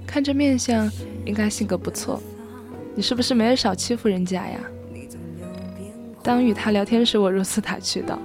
[0.05, 0.89] 看这面相，
[1.25, 2.23] 应该性格不错。
[2.95, 4.57] 你是不是没少欺负人家呀？
[6.23, 8.17] 当与他聊天时，我如此打趣道。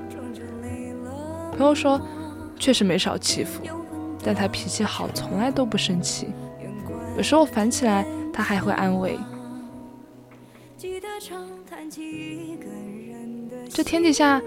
[1.58, 2.00] 朋友说，
[2.56, 3.60] 确实没少欺负，
[4.22, 6.28] 但他脾气好，从来都不生气。
[7.16, 9.18] 有时候烦起来，他还会安慰。
[13.68, 14.40] 这天底下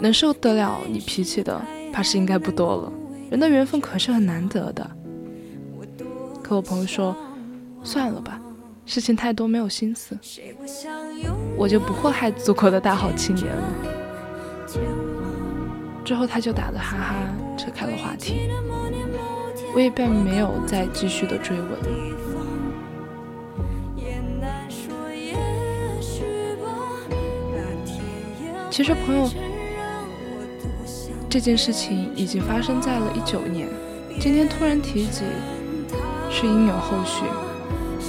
[0.00, 1.60] 能受得了你脾气的，
[1.92, 2.92] 怕是应该不多了。
[3.30, 4.90] 人的缘分可是很难得的。
[6.42, 7.16] 可我朋友说，
[7.82, 8.40] 算了吧，
[8.84, 10.16] 事情太多，没有心思。
[11.56, 13.62] 我就不祸害祖国的大好青年了。
[16.04, 17.14] 之后他就打得哈哈，
[17.56, 18.48] 扯开了话题，
[19.74, 21.70] 我也便没有再继续的追问。
[28.70, 29.28] 其实，朋友，
[31.36, 33.68] 这件事情已经发生在了一九年。
[34.18, 35.22] 今天突然提及，
[36.30, 37.26] 是因有后续，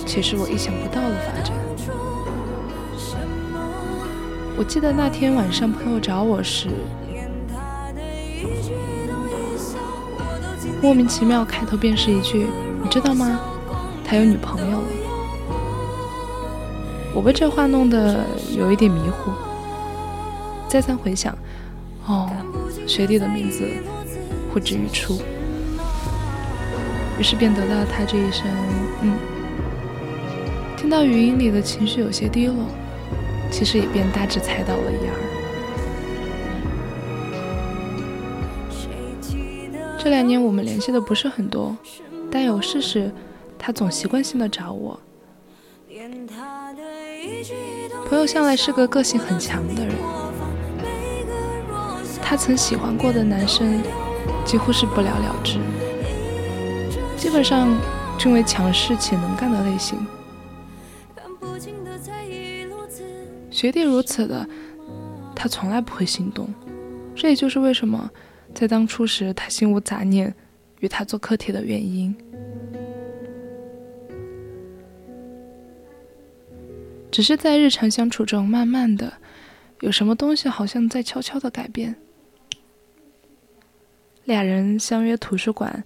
[0.05, 1.53] 且是我意想不到的发展。
[4.57, 6.69] 我记得那天晚上，朋友找我时，
[10.81, 12.47] 莫名其妙开头便是一句
[12.81, 13.41] ：“你知道吗？
[14.05, 14.87] 他有女朋友了。”
[17.13, 18.23] 我被这话弄得
[18.57, 19.33] 有一点迷糊。
[20.69, 21.37] 再三回想，
[22.05, 22.29] 哦，
[22.87, 23.67] 学弟的名字
[24.51, 25.21] 呼之欲出，
[27.19, 28.47] 于是便得到他这一声
[29.03, 29.13] “嗯”。
[30.77, 32.55] 听到语音里的情绪有些低落，
[33.51, 35.13] 其实也便大致猜到了一二。
[39.99, 41.75] 这两年我们联系的不是很多，
[42.31, 43.11] 但有事时，
[43.59, 44.97] 他总习惯性的找我。
[48.07, 49.93] 朋友向来是个个性很强的人。
[52.29, 53.81] 他曾喜欢过的男生，
[54.43, 55.57] 几乎是不了了之，
[57.15, 57.73] 基本上
[58.19, 59.97] 均为强势且能干的类型。
[63.49, 64.45] 学弟如此的，
[65.33, 66.53] 他从来不会心动。
[67.15, 68.11] 这也就是为什么
[68.53, 70.35] 在当初时他心无杂念，
[70.81, 72.13] 与他做课题的原因。
[77.09, 79.13] 只是在日常相处中，慢慢的，
[79.79, 81.95] 有什么东西好像在悄悄的改变。
[84.27, 85.85] 俩人相约图书馆，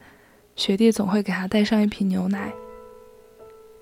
[0.55, 2.51] 学弟总会给他带上一瓶牛奶，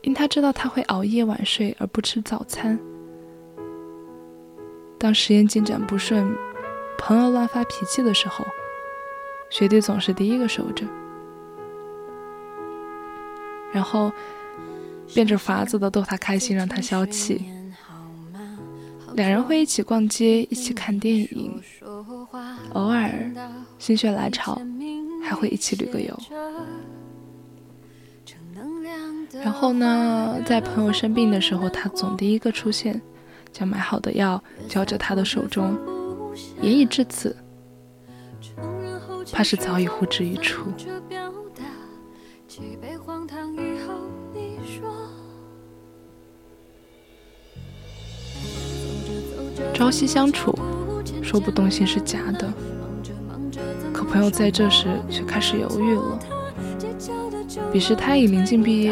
[0.01, 2.77] 因他知道他会熬夜晚睡而不吃早餐。
[4.97, 6.35] 当实验进展不顺，
[6.97, 8.45] 朋友乱发脾气的时候，
[9.49, 10.85] 学弟总是第一个守着，
[13.71, 14.11] 然后
[15.13, 17.45] 变着法子的逗他开心，让他消气。
[19.15, 21.61] 两人会一起逛街，一起看电影。
[22.73, 23.31] 偶尔
[23.77, 24.61] 心血来潮，
[25.23, 26.17] 还会一起旅个游。
[29.43, 32.99] 然后呢，在朋友生病的时候，他总第一个出现，
[33.51, 35.77] 将买好的药交着他的手中。
[36.61, 37.35] 言已至此，
[39.31, 40.63] 怕是早已呼之欲出。
[49.73, 50.57] 朝夕相处。
[51.21, 52.51] 说不动心是假的，
[53.93, 56.19] 可朋友在这时却开始犹豫了。
[57.71, 58.91] 彼时他已临近毕业，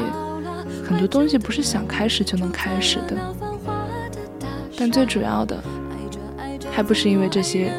[0.88, 3.18] 很多东西不是想开始就能开始的。
[4.78, 5.64] 但最主要的，
[6.72, 7.74] 还不是因为这些。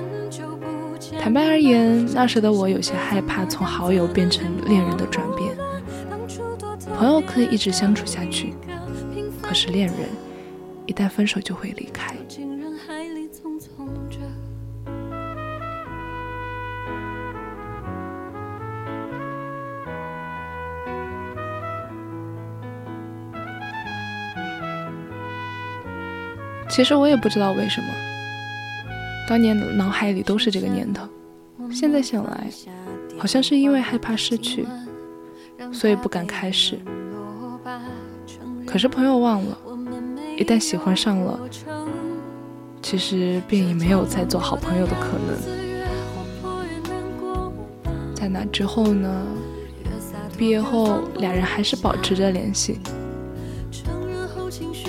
[1.21, 5.57] 坦白而言，那时的我有些害怕从好友变成恋人的转变。
[6.97, 8.55] 朋友可以一直相处下去，
[9.41, 10.09] 可是恋人
[10.87, 12.17] 一旦分手就会离开。
[26.79, 27.89] 其实我也不知道为什么，
[29.29, 31.09] 当年脑海里都是这个念头。
[31.73, 32.47] 现在想来，
[33.19, 34.65] 好像是因为害怕失去，
[35.73, 36.79] 所以不敢开始。
[38.65, 39.59] 可是朋友忘了，
[40.37, 41.41] 一旦喜欢上了，
[42.81, 45.37] 其实便已没有再做好朋友的可能。
[48.15, 49.27] 在那之后呢？
[50.37, 52.79] 毕业后，两人还是保持着联系。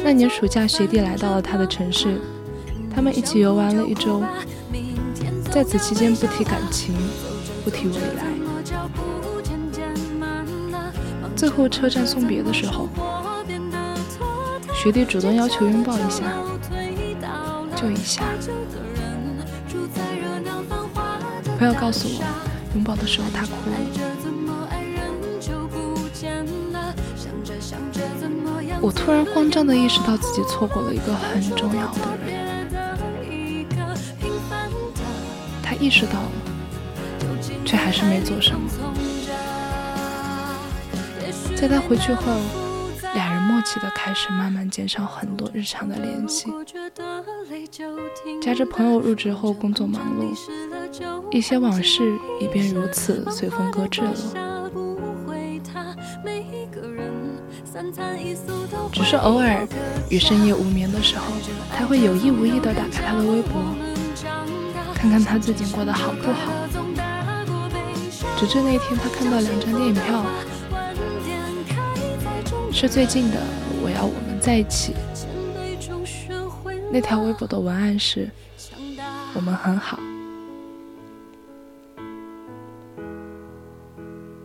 [0.04, 2.20] 那年暑假，学弟来到了他的城市，
[2.94, 4.24] 他们一起游玩了一周。
[5.52, 6.96] 在此期间，不提感情，
[7.64, 8.24] 不提未来。
[11.36, 12.90] 最后车站送别的时候，
[14.74, 16.34] 学弟主动要求拥抱一下，
[17.76, 18.24] 就一下。
[21.58, 22.24] 朋友告诉我，
[22.76, 24.09] 拥抱的时候他哭了。
[28.82, 32.68] 我突然慌张地意识到自己错过了一个很重要的人。
[35.62, 36.32] 他意识到了，
[37.66, 38.70] 却还是没做什么。
[41.56, 42.24] 在他回去后，
[43.14, 46.52] 俩人默契地开始慢慢减少很多日常的联系。
[48.42, 50.34] 加之朋友入职后工作忙碌，
[51.30, 54.49] 一些往事也便如此随风搁置了。
[58.92, 59.68] 只是偶尔
[60.10, 61.26] 于深夜无眠的时候，
[61.76, 63.62] 他会有意无意地打开他的微博，
[64.94, 66.52] 看看他最近过得好不好。
[68.38, 70.26] 直至那天，他看到两张电影票。
[72.72, 73.38] 是最近的，
[73.82, 74.94] 我要我们在一起。
[76.92, 78.30] 那条微博的文案是：
[79.34, 80.00] 我们很好。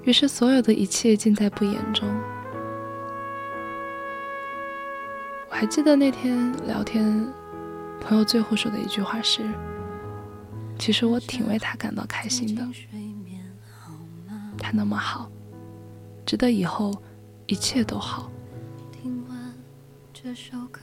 [0.04, 2.08] 于是，所有的一切尽在不言中。
[5.64, 7.26] 还记得那天聊天，
[7.98, 9.48] 朋友最后说的一句话是：
[10.78, 12.62] 其实我挺为他感到开心的。
[14.58, 15.30] 他那么好，
[16.26, 16.92] 值得以后。
[17.46, 18.30] 一切都好。
[18.92, 19.54] 听完
[20.12, 20.80] 这首歌，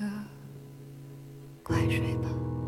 [1.63, 2.60] 快睡吧。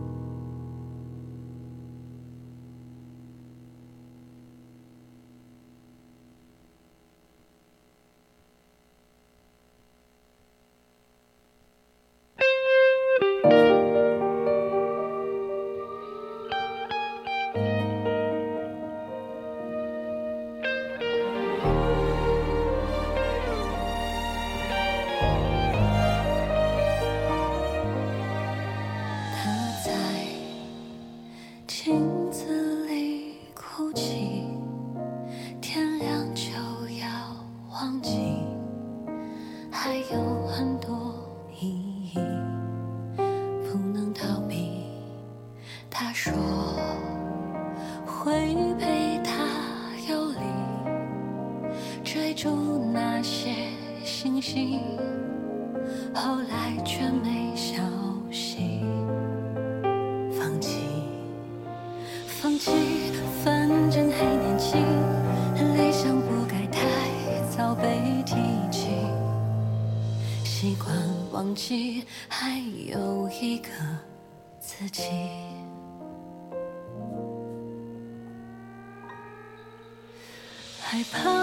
[80.94, 81.43] 害怕。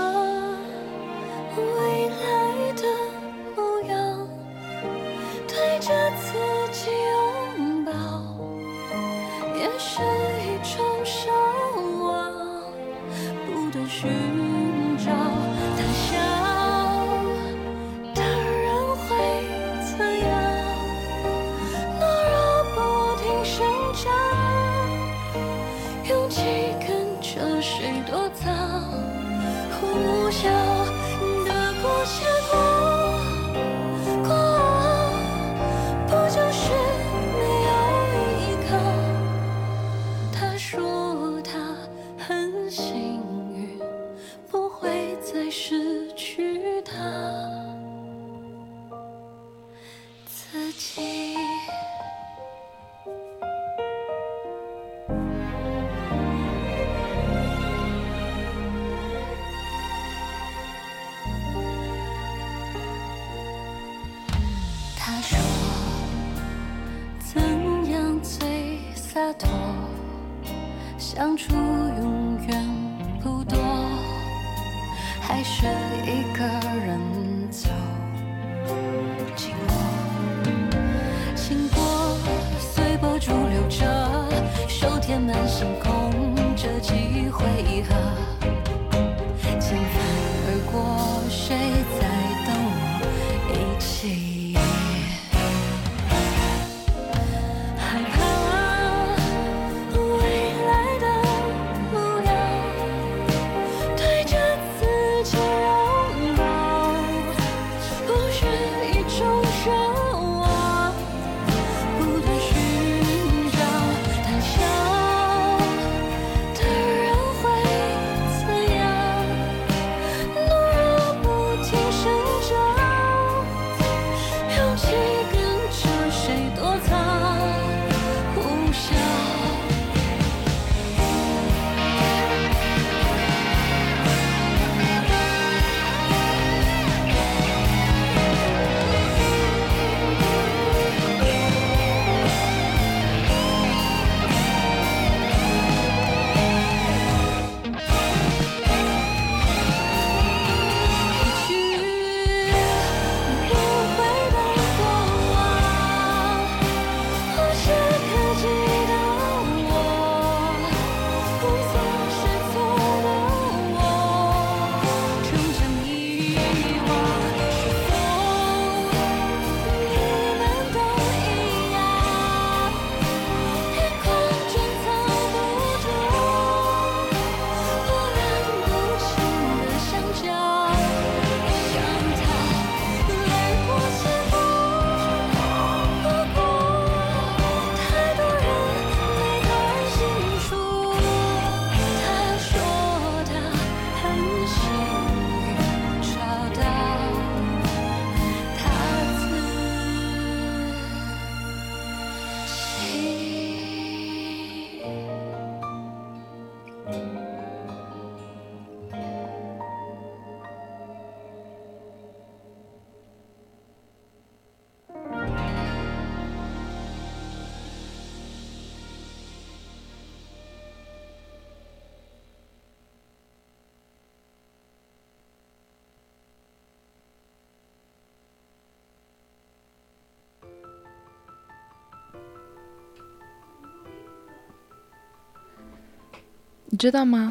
[236.80, 237.30] 知道吗？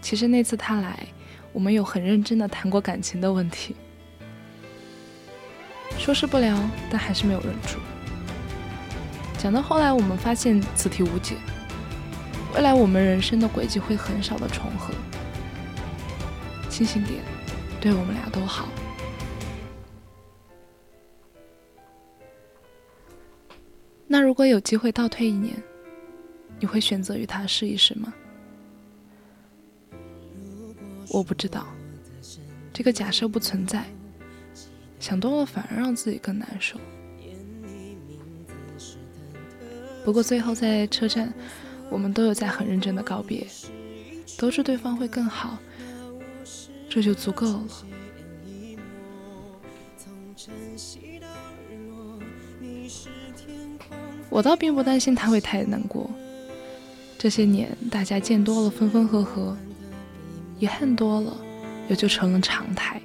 [0.00, 1.06] 其实那次他来，
[1.52, 3.76] 我们有很认真的谈过感情的问题，
[5.96, 6.58] 说是不聊，
[6.90, 7.78] 但还是没有忍住。
[9.38, 11.36] 讲到后来，我们发现此题无解，
[12.52, 14.92] 未来我们人生的轨迹会很少的重合。
[16.68, 17.22] 清醒点，
[17.80, 18.68] 对我们俩都好。
[24.08, 25.54] 那如果有机会倒退一年，
[26.58, 28.12] 你会选择与他试一试吗？
[31.10, 31.66] 我不知道，
[32.72, 33.84] 这个假设不存在。
[35.00, 36.76] 想多了反而让自己更难受。
[40.04, 41.32] 不过最后在车站，
[41.88, 43.46] 我们都有在很认真的告别，
[44.36, 45.56] 都知对方会更好，
[46.88, 47.64] 这就足够了。
[54.28, 56.10] 我倒并不担心他会太难过。
[57.16, 59.56] 这些年大家见多了分分合合，
[60.58, 61.36] 遗憾多了，
[61.88, 63.00] 也就成了常态。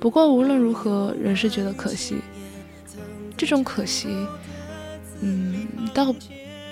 [0.00, 2.16] 不过无论如何，仍是觉得可惜。
[3.36, 4.08] 这种可惜，
[5.20, 6.14] 嗯，倒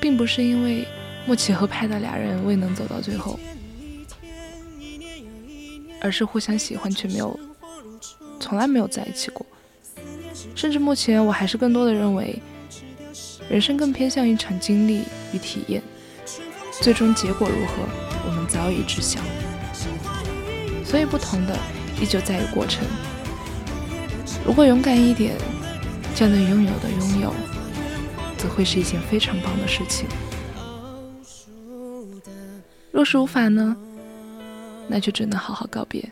[0.00, 0.86] 并不是因为
[1.26, 3.38] 莫奇和派的俩人未能走到最后，
[6.00, 7.38] 而是互相喜欢却没有，
[8.38, 9.44] 从来没有在一起过。
[10.54, 12.40] 甚至目前，我还是更多的认为。
[13.48, 15.02] 人生更偏向一场经历
[15.32, 15.82] 与体验，
[16.80, 17.82] 最终结果如何，
[18.51, 19.20] 早已知晓。
[20.84, 21.57] 所以，不同的
[22.01, 22.84] 依旧在于过程。
[24.44, 25.36] 如果勇敢一点，
[26.14, 27.32] 将能拥有的拥有，
[28.36, 30.09] 则会是一件非常棒的事情。
[32.90, 33.76] 若是无法呢，
[34.88, 36.11] 那就只能好好告别。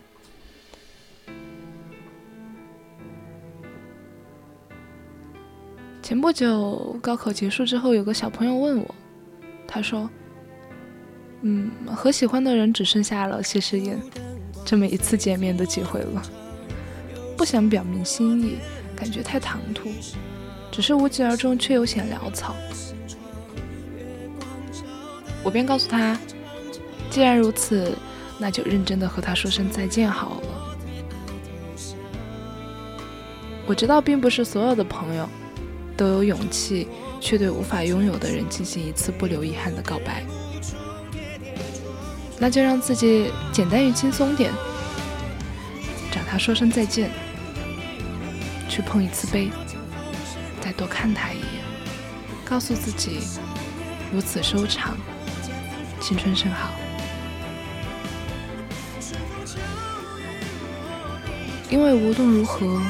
[6.03, 8.95] 前不久高考结束之后，有个小朋友问我，
[9.67, 10.09] 他说
[11.43, 14.01] ：“嗯，和喜欢的人只剩下了谢师宴
[14.65, 16.23] 这么一次见面的机会了，
[17.37, 18.57] 不想表明心意，
[18.97, 19.89] 感觉太唐突，
[20.71, 22.55] 只是无疾而终却又显潦草。”
[25.45, 26.19] 我便告诉他
[27.11, 27.97] ：“既然如此，
[28.39, 30.77] 那就认真的和他说声再见好了。”
[33.67, 35.29] 我知道，并不是所有的朋友。
[35.97, 36.87] 都有勇气
[37.19, 40.23] 去对无法拥有的人进行一次不留遗憾的告白，
[42.41, 44.53] 那就让自己简单与轻松点，
[46.11, 47.11] 找他说声再见，
[48.69, 49.51] 去碰一次杯，
[50.61, 51.63] 再多看他一眼，
[52.45, 53.21] 告诉自己
[54.13, 54.97] 如此收场，
[56.01, 56.71] 青春甚好。
[61.71, 62.81] 因为无论如何，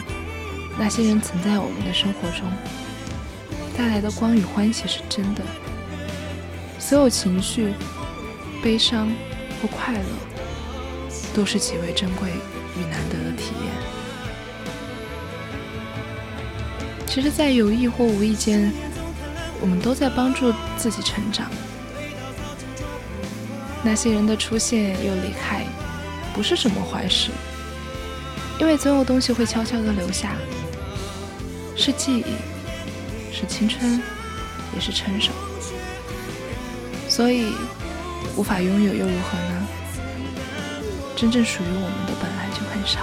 [0.79, 2.47] 那些人曾在我们的生活中。
[3.77, 5.43] 带来的光与欢喜是真的，
[6.81, 7.73] 所有情绪，
[8.61, 9.09] 悲伤
[9.61, 10.01] 或快乐，
[11.35, 12.29] 都是极为珍贵
[12.77, 13.73] 与难得的体验。
[17.07, 18.73] 其实，在有意或无意间，
[19.61, 21.51] 我们都在帮助自己成长。
[23.83, 25.65] 那些人的出现又离开，
[26.35, 27.31] 不是什么坏事，
[28.61, 30.37] 因为总有东西会悄悄地留下，
[31.77, 32.25] 是记忆。
[33.31, 34.03] 是青春，
[34.75, 35.31] 也是成熟，
[37.09, 37.53] 所以
[38.39, 39.67] 无法拥有又如何呢？
[41.17, 43.01] 真正属于我们的本来就很少。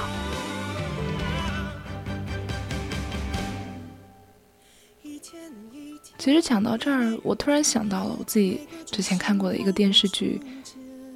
[6.18, 10.42] 其实讲到这儿，我突然想到了我自己之前看过的一个电视剧，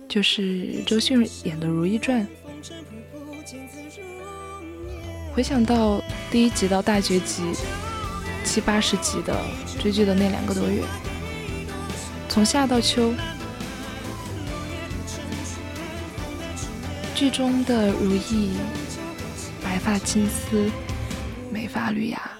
[0.10, 2.22] 就是周迅演的《如懿传》。
[5.34, 7.54] 回想到第一集到大结局。
[8.44, 9.40] 七八十集的
[9.80, 10.82] 追剧的那两个多月，
[12.28, 13.14] 从夏到秋，
[17.20, 18.54] 剧中的如意
[19.62, 20.72] 白发青丝，
[21.52, 22.32] 美发绿芽。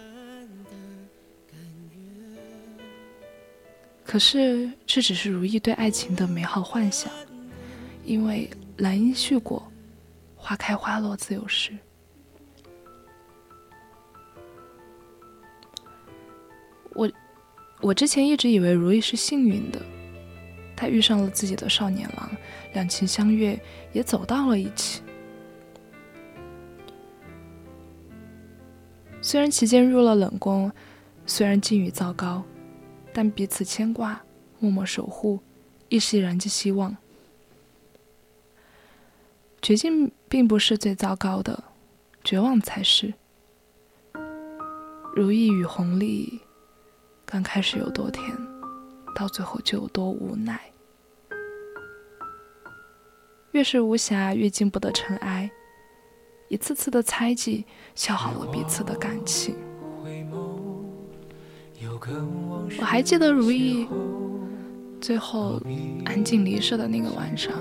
[4.06, 7.12] 可是这只是如意对爱情的美好幻想，
[8.06, 9.70] 因为兰因絮果，
[10.38, 11.74] 花开花落自有时。
[16.92, 17.12] 我，
[17.82, 19.82] 我之前一直以为如意是幸运的，
[20.80, 22.32] 他遇上了自己的少年郎，
[22.72, 23.60] 两情相悦，
[23.92, 25.02] 也走到了一起。
[29.22, 30.72] 虽然其间入了冷宫，
[31.26, 32.42] 虽然境遇糟糕，
[33.12, 34.22] 但彼此牵挂，
[34.60, 35.42] 默默守护，
[35.90, 36.96] 一时燃起希望。
[39.62, 41.62] 绝境并不是最糟糕的，
[42.24, 43.14] 绝望才是。
[45.14, 46.40] 如意与红丽。
[47.26, 48.24] 刚开始有多甜，
[49.14, 50.69] 到最后就有多无奈。
[53.52, 55.50] 越是无瑕，越经不得尘埃。
[56.48, 59.56] 一次次的猜忌，消耗了彼此的感情。
[62.80, 63.88] 我还记得如意
[65.00, 65.62] 最后
[66.06, 67.54] 安静离世的那个晚上，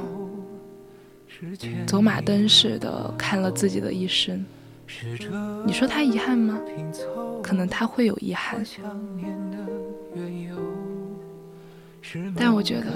[1.87, 4.45] 走马灯似的看了自己的一生。
[5.67, 6.59] 你说他遗憾吗？
[7.43, 8.65] 可能他会有遗憾，
[12.35, 12.87] 但我觉得，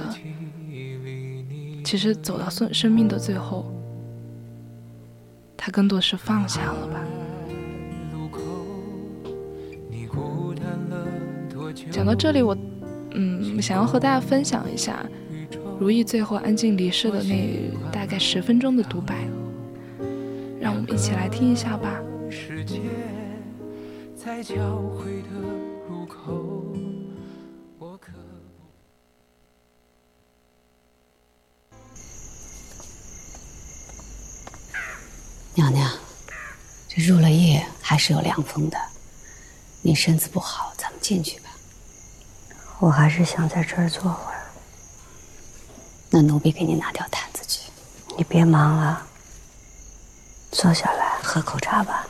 [1.85, 3.73] 其实走到生生命的最后，
[5.57, 7.05] 他更多是放下了吧。
[11.91, 12.57] 讲到这里，我
[13.13, 15.05] 嗯，想要和大家分享一下
[15.79, 19.27] 如意最后安静离世的那大概十分钟的独白。
[20.61, 22.01] 让我们一起来听一下吧。
[35.55, 35.91] 娘娘，
[36.89, 38.79] 这入了夜还是有凉风的，
[39.83, 41.51] 你身子不好，咱们进去吧。
[42.79, 44.41] 我还是想在这儿坐会儿。
[46.09, 47.71] 那奴婢给你拿条毯子去。
[48.17, 49.07] 你别忙了。
[50.51, 52.07] 坐下来喝口茶吧。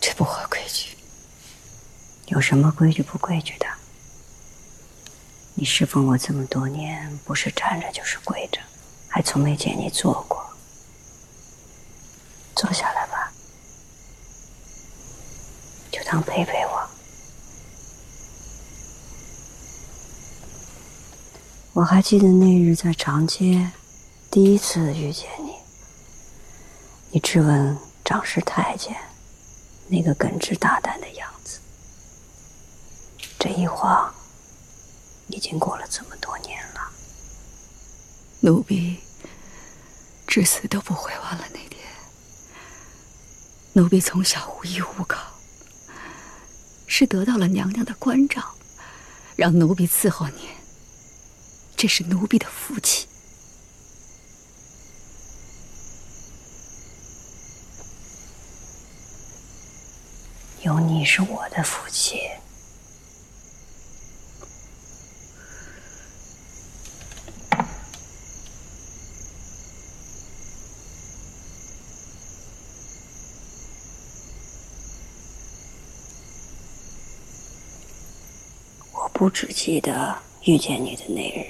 [0.00, 0.96] 这不合规矩。
[2.26, 3.66] 有什么规矩不规矩的？
[5.62, 8.58] 你侍奉我这么多年，不是站着就是跪着，
[9.06, 10.44] 还从没见你坐过。
[12.56, 13.32] 坐下来吧，
[15.92, 16.90] 就当陪陪我。
[21.74, 23.70] 我还记得那日在长街，
[24.32, 25.52] 第一次遇见你。
[27.12, 28.96] 你质问长侍太监，
[29.86, 31.60] 那个耿直大胆的样子。
[33.38, 34.12] 这一晃，
[35.32, 36.92] 已经过了这么多年了。
[38.40, 38.98] 奴婢
[40.26, 41.80] 至死都不会忘了那天。
[43.72, 45.18] 奴婢从小无依无靠，
[46.86, 48.54] 是得到了娘娘的关照，
[49.34, 50.50] 让奴婢伺候您。
[51.74, 53.08] 这是奴婢的福气。
[60.60, 62.20] 有你是我的福气。
[79.22, 80.12] 我不只记得
[80.46, 81.46] 遇见你的那日。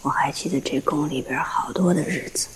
[0.00, 2.48] 我还记得这宫里边好多的日子。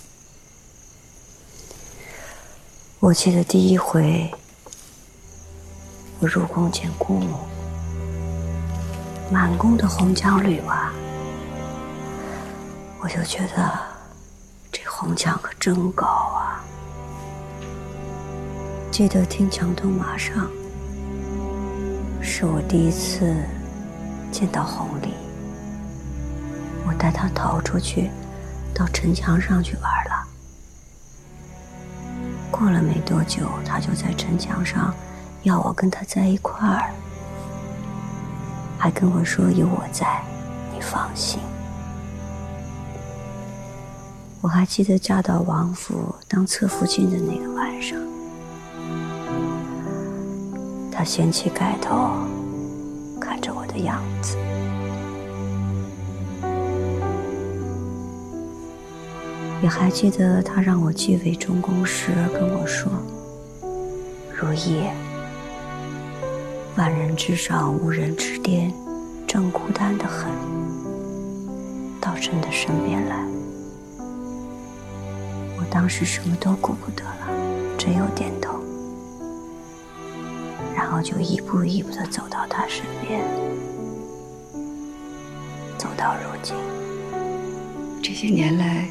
[2.99, 4.31] 我记得第一回，
[6.19, 7.37] 我入宫见姑母，
[9.31, 10.91] 满宫的红墙绿瓦，
[12.99, 13.79] 我就觉得
[14.71, 16.65] 这红墙可真高啊。
[18.91, 20.49] 记得听墙头马上，
[22.23, 23.35] 是我第一次
[24.31, 25.13] 见到红梨。
[26.87, 28.09] 我带他逃出去，
[28.73, 30.27] 到城墙上去玩了。
[32.49, 34.93] 过了没多久，他就在城墙上
[35.43, 36.91] 要我跟他在一块儿，
[38.77, 40.23] 还跟我说有我在，
[40.73, 41.39] 你放心。
[44.39, 47.99] 我还记得嫁到王府当侧福晋的那个晚上，
[50.89, 52.15] 他掀起盖头，
[53.77, 54.37] 的样子。
[59.61, 62.91] 你还记得他让我继位中宫时跟我说
[64.33, 64.83] ：“如意，
[66.75, 68.73] 万人之上无人之巅，
[69.27, 70.29] 正孤单的很，
[71.99, 73.17] 到朕的身边来。”
[75.59, 77.27] 我当时什么都顾不得了，
[77.77, 78.59] 只有点头，
[80.75, 83.21] 然后就一步一步的走到他身边，
[85.97, 86.55] 到如今，
[88.03, 88.87] 这些年来。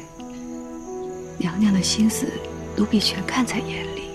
[1.39, 2.27] 娘娘的心思，
[2.75, 4.09] 奴婢全看在眼里。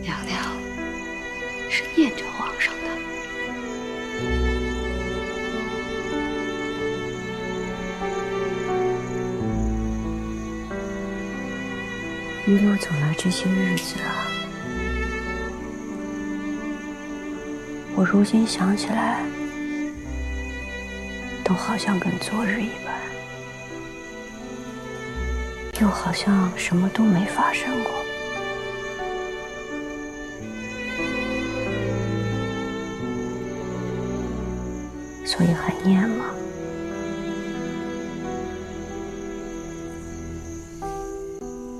[0.00, 0.40] 娘娘
[1.68, 2.80] 是念着皇上的。
[12.46, 14.30] 一路走来这些日子啊，
[17.96, 19.24] 我如今想起来，
[21.46, 22.92] 都好像跟昨日一般。
[25.80, 27.92] 又好像什么都没发生过。
[35.24, 36.24] 所以还念吗？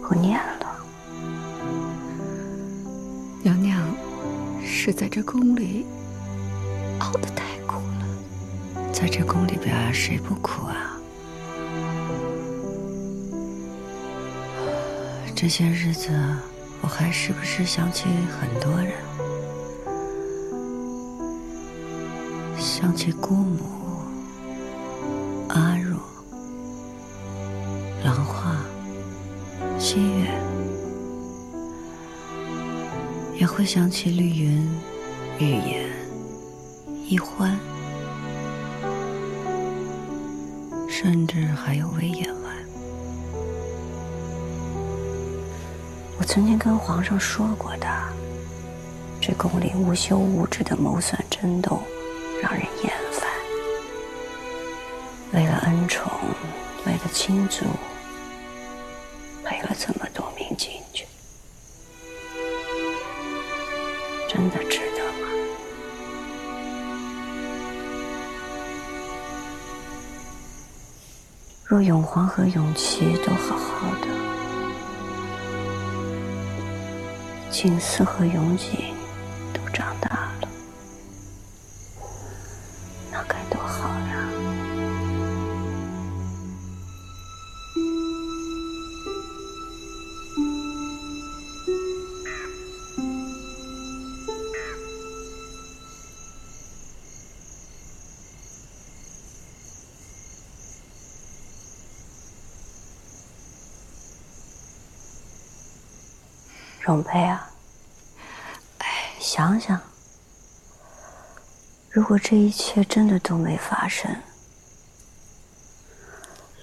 [0.09, 0.77] 不念了。
[3.43, 3.83] 娘娘
[4.65, 5.85] 是在这宫里，
[8.99, 10.99] 在这宫里边，谁不苦啊？
[15.35, 16.09] 这些日子，
[16.81, 18.07] 我还时不时想起
[18.41, 18.95] 很多人，
[22.59, 23.59] 想起姑母、
[25.49, 26.01] 阿若、
[28.03, 28.57] 兰花、
[29.79, 30.31] 西月，
[33.39, 34.67] 也会想起绿云、
[35.39, 35.87] 玉颜、
[37.07, 37.61] 一欢，
[41.67, 42.51] 还有魏延外。
[46.17, 47.89] 我曾经跟皇上说过的，
[49.21, 51.83] 这宫里无休无止的谋算争斗，
[52.41, 53.29] 让人厌烦。
[55.33, 56.09] 为了恩宠，
[56.87, 57.65] 为了亲族，
[71.77, 74.09] 若永璜和永琪都好好的。
[77.51, 78.95] 景思和永景
[106.97, 107.51] 荣佩啊，
[108.79, 108.87] 哎，
[109.21, 109.79] 想想，
[111.91, 114.11] 如果这一切真的都没发生，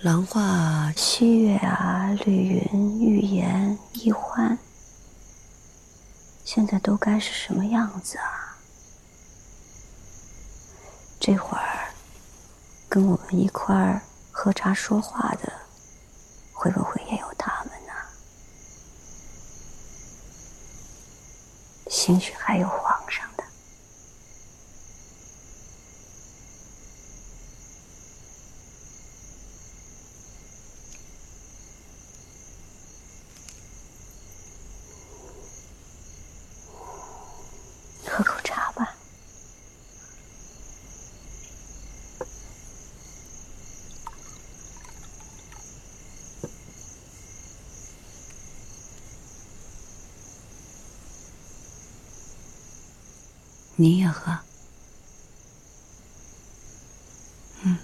[0.02, 4.58] 兰花、西月啊、绿云、玉颜、易欢，
[6.44, 8.58] 现在都该是什么样子啊？
[11.20, 11.94] 这会儿
[12.90, 14.02] 跟我们一块儿
[14.32, 15.54] 喝茶说话的，
[16.52, 17.94] 会不会也有他们呢？
[22.04, 23.44] 兴许还有皇上的。
[38.06, 38.94] 喝口茶吧。
[53.84, 54.32] 你也喝。
[57.66, 57.78] 嗯。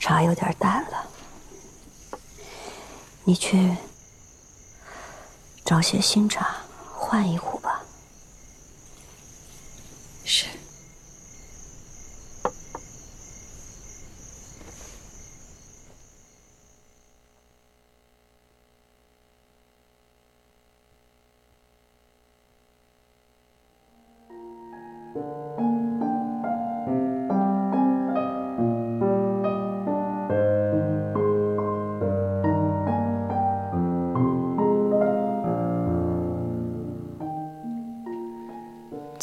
[0.00, 0.97] 茶有点淡了。
[3.28, 3.76] 你去
[5.62, 6.62] 找些新茶
[6.94, 7.57] 换一壶。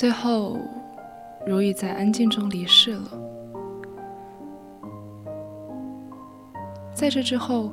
[0.05, 0.59] 最后，
[1.47, 3.09] 如意在安静中离世了。
[6.93, 7.71] 在这之后，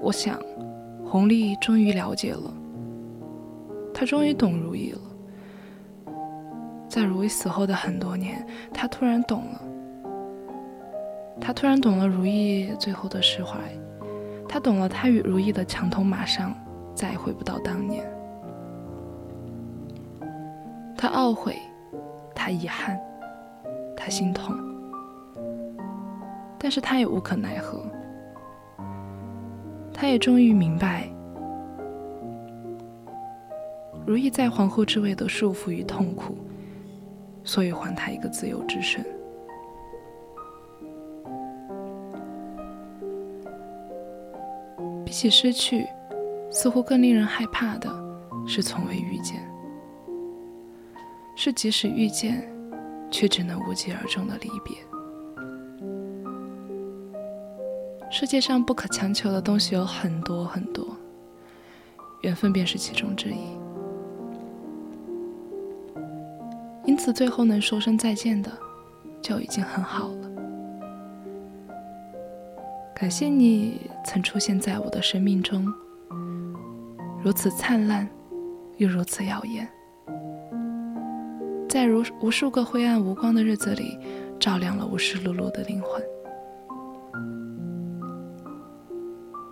[0.00, 0.40] 我想，
[1.04, 2.50] 弘历终于了解了，
[3.92, 5.00] 他终于懂如意了。
[6.88, 8.42] 在如意死后的很多年，
[8.72, 9.60] 他突然懂了，
[11.42, 13.58] 他突然懂了如意最后的释怀，
[14.48, 16.54] 他懂了他与如意的墙头马上
[16.94, 18.13] 再也回不到当年。
[21.04, 21.60] 他懊悔，
[22.34, 22.98] 他遗憾，
[23.94, 24.56] 他心痛，
[26.58, 27.84] 但是他也无可奈何。
[29.92, 31.06] 他也终于明白，
[34.06, 36.38] 如意在皇后之位的束缚与痛苦，
[37.44, 39.04] 所以还他一个自由之身。
[45.04, 45.86] 比起失去，
[46.50, 47.90] 似乎更令人害怕的
[48.46, 49.46] 是从未遇见，
[51.36, 52.48] 是即使遇见，
[53.10, 54.76] 却只能无疾而终的离别。
[58.10, 60.96] 世界上不可强求的东西有很多很多，
[62.22, 63.38] 缘分便是其中之一。
[66.86, 68.52] 因此，最后能说声再见的，
[69.20, 70.30] 就已经很好了。
[72.94, 75.66] 感谢你曾出现在我的生命中，
[77.22, 78.08] 如此灿烂，
[78.76, 79.68] 又如此耀眼，
[81.74, 83.98] 在如无数个灰暗无光的日子里，
[84.38, 86.00] 照亮了我湿漉漉的灵魂。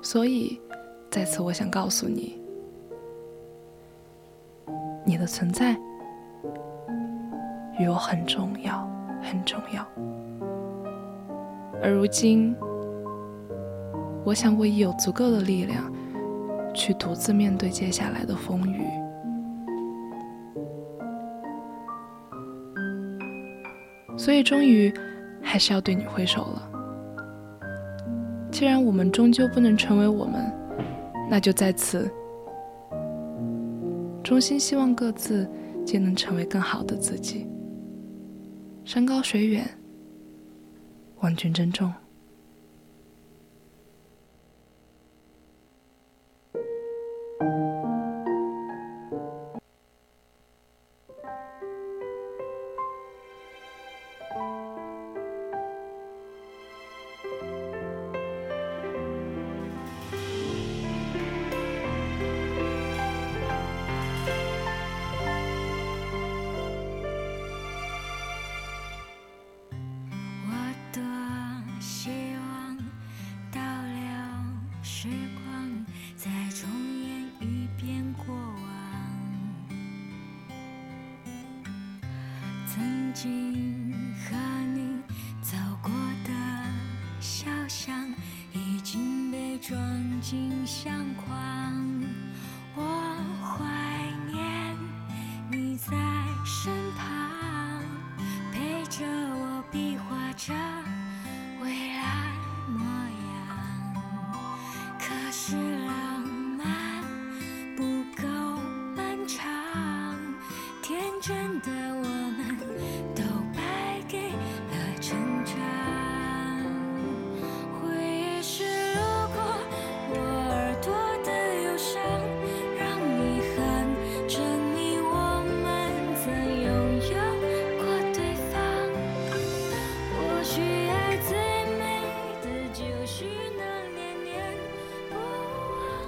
[0.00, 0.60] 所以，
[1.10, 2.40] 在此我想告诉你，
[5.04, 5.76] 你的存在
[7.80, 8.88] 与我很重要，
[9.20, 9.84] 很重要。
[11.82, 12.54] 而如今，
[14.24, 15.92] 我想我已有足够的力量，
[16.72, 18.91] 去独自面对接下来的风雨。
[24.16, 24.92] 所以，终于
[25.42, 26.68] 还是要对你挥手了。
[28.50, 30.52] 既然我们终究不能成为我们，
[31.30, 32.10] 那就在此
[34.22, 35.48] 衷心希望各自
[35.84, 37.46] 皆能成为更好的自己。
[38.84, 39.66] 山高水远，
[41.20, 41.92] 望君珍重。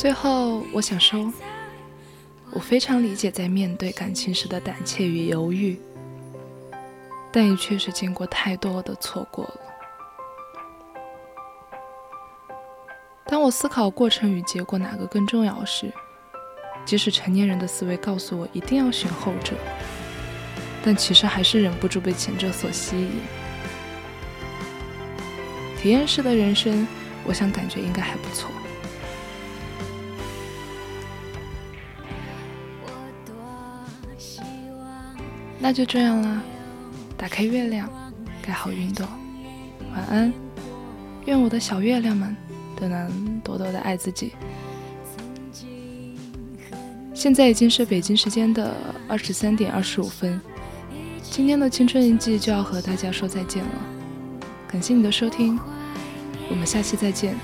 [0.04, 1.32] 最后，我想说，
[2.50, 5.80] 我非常理解在面对感情时的胆怯与犹豫，
[7.32, 9.60] 但也确实见过太多的错过了。
[13.24, 15.90] 当我思考过程与结果哪个更重要时，
[16.84, 19.56] 即使成年人的思维告诉我一定要选后者，
[20.84, 23.10] 但其实还是忍不住被前者所吸引。
[25.80, 26.86] 体验式的人生，
[27.24, 28.50] 我想感觉应该还不错。
[35.64, 36.42] 那就这样啦，
[37.16, 37.88] 打开月亮，
[38.42, 39.08] 盖好云朵，
[39.94, 40.30] 晚安。
[41.24, 42.36] 愿我的小月亮们
[42.76, 44.32] 都能多多的爱自己。
[47.14, 48.74] 现在已经是北京时间的
[49.08, 50.38] 二十三点二十五分，
[51.22, 53.70] 今天的青春印记就要和大家说再见了。
[54.68, 55.58] 感谢你的收听，
[56.50, 57.34] 我们下期再见。